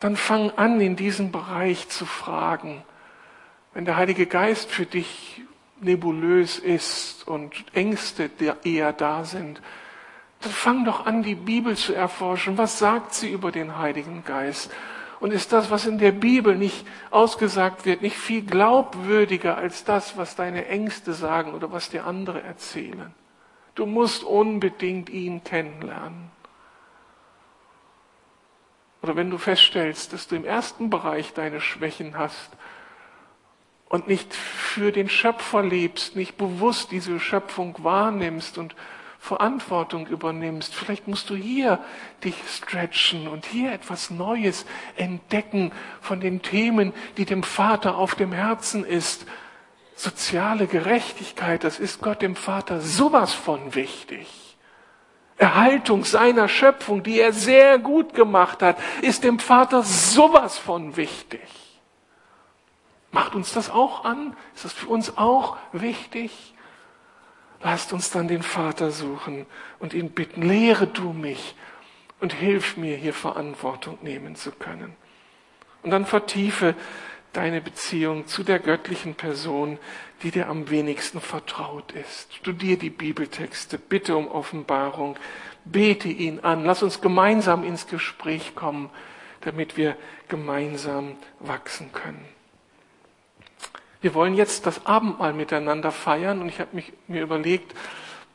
dann 0.00 0.16
fang 0.16 0.50
an, 0.52 0.80
in 0.80 0.96
diesem 0.96 1.32
Bereich 1.32 1.88
zu 1.88 2.06
fragen. 2.06 2.82
Wenn 3.74 3.84
der 3.84 3.96
Heilige 3.96 4.26
Geist 4.26 4.70
für 4.70 4.86
dich 4.86 5.42
nebulös 5.80 6.58
ist 6.58 7.26
und 7.26 7.52
Ängste 7.72 8.30
eher 8.64 8.92
da 8.92 9.24
sind, 9.24 9.60
dann 10.40 10.52
fang 10.52 10.84
doch 10.84 11.06
an, 11.06 11.22
die 11.22 11.34
Bibel 11.34 11.76
zu 11.76 11.94
erforschen. 11.94 12.58
Was 12.58 12.78
sagt 12.78 13.14
sie 13.14 13.30
über 13.30 13.50
den 13.50 13.78
Heiligen 13.78 14.24
Geist? 14.24 14.70
Und 15.20 15.32
ist 15.32 15.52
das, 15.52 15.70
was 15.70 15.86
in 15.86 15.98
der 15.98 16.12
Bibel 16.12 16.56
nicht 16.56 16.86
ausgesagt 17.10 17.84
wird, 17.84 18.02
nicht 18.02 18.16
viel 18.16 18.42
glaubwürdiger 18.42 19.56
als 19.56 19.82
das, 19.82 20.16
was 20.16 20.36
deine 20.36 20.66
Ängste 20.66 21.12
sagen 21.12 21.54
oder 21.54 21.72
was 21.72 21.90
dir 21.90 22.06
andere 22.06 22.42
erzählen? 22.42 23.12
Du 23.78 23.86
musst 23.86 24.24
unbedingt 24.24 25.08
ihn 25.08 25.44
kennenlernen. 25.44 26.32
Oder 29.02 29.14
wenn 29.14 29.30
du 29.30 29.38
feststellst, 29.38 30.12
dass 30.12 30.26
du 30.26 30.34
im 30.34 30.44
ersten 30.44 30.90
Bereich 30.90 31.32
deine 31.32 31.60
Schwächen 31.60 32.18
hast, 32.18 32.50
und 33.88 34.08
nicht 34.08 34.34
für 34.34 34.90
den 34.90 35.08
Schöpfer 35.08 35.62
lebst, 35.62 36.16
nicht 36.16 36.36
bewusst 36.36 36.90
diese 36.90 37.20
Schöpfung 37.20 37.76
wahrnimmst 37.84 38.58
und 38.58 38.74
Verantwortung 39.20 40.08
übernimmst. 40.08 40.74
Vielleicht 40.74 41.06
musst 41.06 41.30
du 41.30 41.36
hier 41.36 41.78
dich 42.24 42.34
stretchen 42.50 43.28
und 43.28 43.46
hier 43.46 43.70
etwas 43.72 44.10
Neues 44.10 44.66
entdecken 44.96 45.70
von 46.00 46.18
den 46.18 46.42
Themen, 46.42 46.92
die 47.16 47.26
dem 47.26 47.44
Vater 47.44 47.96
auf 47.96 48.16
dem 48.16 48.32
Herzen 48.32 48.84
ist. 48.84 49.24
Soziale 49.98 50.68
Gerechtigkeit, 50.68 51.64
das 51.64 51.80
ist 51.80 52.00
Gott 52.00 52.22
dem 52.22 52.36
Vater 52.36 52.80
sowas 52.80 53.34
von 53.34 53.74
wichtig. 53.74 54.28
Erhaltung 55.36 56.04
seiner 56.04 56.46
Schöpfung, 56.46 57.02
die 57.02 57.18
er 57.18 57.32
sehr 57.32 57.80
gut 57.80 58.14
gemacht 58.14 58.62
hat, 58.62 58.78
ist 59.02 59.24
dem 59.24 59.40
Vater 59.40 59.82
sowas 59.82 60.56
von 60.56 60.96
wichtig. 60.96 61.40
Macht 63.10 63.34
uns 63.34 63.52
das 63.52 63.70
auch 63.70 64.04
an? 64.04 64.36
Ist 64.54 64.66
das 64.66 64.72
für 64.72 64.86
uns 64.86 65.16
auch 65.16 65.56
wichtig? 65.72 66.54
Lasst 67.60 67.92
uns 67.92 68.12
dann 68.12 68.28
den 68.28 68.44
Vater 68.44 68.92
suchen 68.92 69.46
und 69.80 69.94
ihn 69.94 70.10
bitten, 70.10 70.42
lehre 70.42 70.86
du 70.86 71.12
mich 71.12 71.56
und 72.20 72.32
hilf 72.32 72.76
mir, 72.76 72.96
hier 72.96 73.14
Verantwortung 73.14 73.98
nehmen 74.02 74.36
zu 74.36 74.52
können. 74.52 74.94
Und 75.82 75.90
dann 75.90 76.06
vertiefe 76.06 76.76
deine 77.32 77.60
Beziehung 77.60 78.26
zu 78.26 78.42
der 78.42 78.58
göttlichen 78.58 79.14
Person, 79.14 79.78
die 80.22 80.30
dir 80.30 80.48
am 80.48 80.70
wenigsten 80.70 81.20
vertraut 81.20 81.92
ist. 81.92 82.34
Studier 82.34 82.78
die 82.78 82.90
Bibeltexte, 82.90 83.78
bitte 83.78 84.16
um 84.16 84.28
Offenbarung, 84.28 85.16
bete 85.64 86.08
ihn 86.08 86.40
an, 86.40 86.64
lass 86.64 86.82
uns 86.82 87.00
gemeinsam 87.00 87.64
ins 87.64 87.86
Gespräch 87.86 88.54
kommen, 88.54 88.90
damit 89.42 89.76
wir 89.76 89.96
gemeinsam 90.28 91.16
wachsen 91.38 91.92
können. 91.92 92.24
Wir 94.00 94.14
wollen 94.14 94.34
jetzt 94.34 94.66
das 94.66 94.86
Abendmahl 94.86 95.32
miteinander 95.32 95.90
feiern 95.90 96.40
und 96.40 96.48
ich 96.48 96.60
habe 96.60 96.82
mir 97.08 97.22
überlegt, 97.22 97.74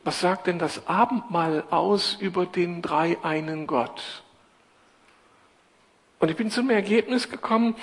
was 0.04 0.20
sagt 0.20 0.48
denn 0.48 0.60
das 0.60 0.88
Abendmahl 0.88 1.64
aus 1.70 2.18
über 2.20 2.46
den 2.46 2.82
drei 2.82 3.18
einen 3.24 3.68
Gott? 3.68 4.24
Und 6.20 6.30
ich 6.30 6.36
bin 6.36 6.52
zum 6.52 6.70
Ergebnis 6.70 7.30
gekommen, 7.30 7.76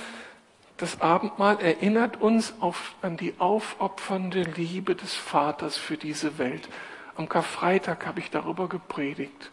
das 0.80 1.00
Abendmahl 1.00 1.60
erinnert 1.60 2.20
uns 2.20 2.54
auf, 2.60 2.94
an 3.02 3.16
die 3.16 3.34
aufopfernde 3.38 4.42
Liebe 4.42 4.94
des 4.94 5.14
Vaters 5.14 5.76
für 5.76 5.96
diese 5.96 6.38
Welt. 6.38 6.68
Am 7.16 7.28
Karfreitag 7.28 8.06
habe 8.06 8.20
ich 8.20 8.30
darüber 8.30 8.68
gepredigt. 8.68 9.50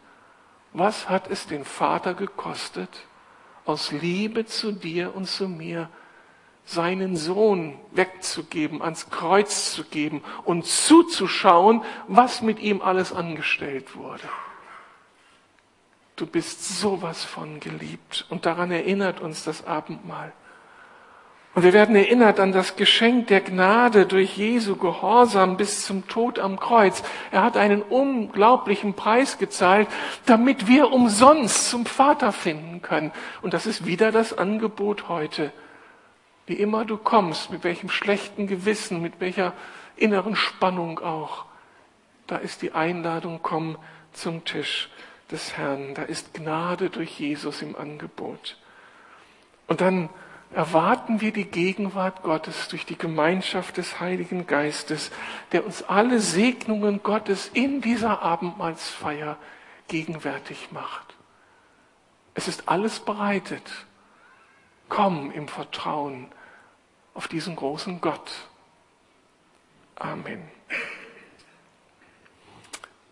Was 0.71 1.09
hat 1.09 1.29
es 1.29 1.45
den 1.45 1.65
Vater 1.65 2.13
gekostet, 2.13 3.05
aus 3.65 3.91
Liebe 3.91 4.45
zu 4.45 4.71
dir 4.71 5.15
und 5.15 5.27
zu 5.27 5.49
mir, 5.49 5.89
seinen 6.63 7.15
Sohn 7.17 7.79
wegzugeben, 7.91 8.81
ans 8.81 9.09
Kreuz 9.09 9.73
zu 9.73 9.83
geben 9.83 10.21
und 10.45 10.65
zuzuschauen, 10.65 11.83
was 12.07 12.41
mit 12.41 12.59
ihm 12.59 12.81
alles 12.81 13.11
angestellt 13.11 13.95
wurde? 13.95 14.29
Du 16.15 16.25
bist 16.25 16.79
sowas 16.79 17.23
von 17.23 17.59
geliebt. 17.59 18.25
Und 18.29 18.45
daran 18.45 18.71
erinnert 18.71 19.19
uns 19.19 19.43
das 19.43 19.67
Abendmahl. 19.67 20.33
Und 21.53 21.63
wir 21.63 21.73
werden 21.73 21.95
erinnert 21.95 22.39
an 22.39 22.51
das 22.51 22.75
Geschenk 22.75 23.27
der 23.27 23.41
Gnade 23.41 24.05
durch 24.05 24.37
Jesu 24.37 24.75
Gehorsam 24.75 25.57
bis 25.57 25.85
zum 25.85 26.07
Tod 26.07 26.37
am 26.37 26.59
Kreuz. 26.59 27.01
Er 27.31 27.41
hat 27.41 27.57
einen 27.57 27.81
unglaublichen 27.81 28.93
Preis 28.93 29.39
gezahlt, 29.39 29.87
damit 30.27 30.67
wir 30.67 30.91
umsonst 30.91 31.69
zum 31.69 31.87
Vater 31.87 32.31
finden 32.31 32.83
können. 32.83 33.11
Und 33.41 33.55
das 33.55 33.65
ist 33.65 33.87
wieder 33.87 34.11
das 34.11 34.37
Angebot 34.37 35.09
heute. 35.09 35.51
Wie 36.45 36.53
immer 36.53 36.85
du 36.85 36.95
kommst, 36.95 37.51
mit 37.51 37.63
welchem 37.63 37.89
schlechten 37.89 38.45
Gewissen, 38.45 39.01
mit 39.01 39.19
welcher 39.19 39.53
inneren 39.95 40.35
Spannung 40.35 40.99
auch, 40.99 41.45
da 42.27 42.35
ist 42.35 42.61
die 42.61 42.73
Einladung, 42.73 43.39
komm 43.41 43.77
zum 44.13 44.45
Tisch 44.45 44.89
des 45.31 45.57
Herrn. 45.57 45.93
Da 45.95 46.03
ist 46.03 46.33
Gnade 46.33 46.89
durch 46.89 47.19
Jesus 47.19 47.61
im 47.61 47.75
Angebot. 47.75 48.57
Und 49.67 49.81
dann 49.81 50.09
erwarten 50.53 51.21
wir 51.21 51.31
die 51.31 51.45
Gegenwart 51.45 52.23
Gottes 52.23 52.67
durch 52.69 52.85
die 52.85 52.97
Gemeinschaft 52.97 53.77
des 53.77 53.99
Heiligen 53.99 54.47
Geistes, 54.47 55.11
der 55.51 55.65
uns 55.65 55.83
alle 55.83 56.19
Segnungen 56.19 57.03
Gottes 57.03 57.49
in 57.53 57.81
dieser 57.81 58.21
Abendmahlsfeier 58.21 59.37
gegenwärtig 59.87 60.71
macht. 60.71 61.15
Es 62.33 62.47
ist 62.47 62.69
alles 62.69 62.99
bereitet. 62.99 63.63
Komm 64.89 65.31
im 65.31 65.47
Vertrauen 65.47 66.27
auf 67.13 67.27
diesen 67.27 67.55
großen 67.55 67.99
Gott. 67.99 68.31
Amen. 69.95 70.43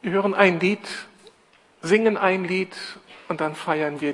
Wir 0.02 0.12
hören 0.12 0.36
ein 0.36 0.60
Lied, 0.60 0.88
singen 1.82 2.16
ein 2.16 2.46
Lied 2.46 2.78
und 3.28 3.42
dann 3.42 3.56
feiern 3.56 4.02
wir 4.02 4.14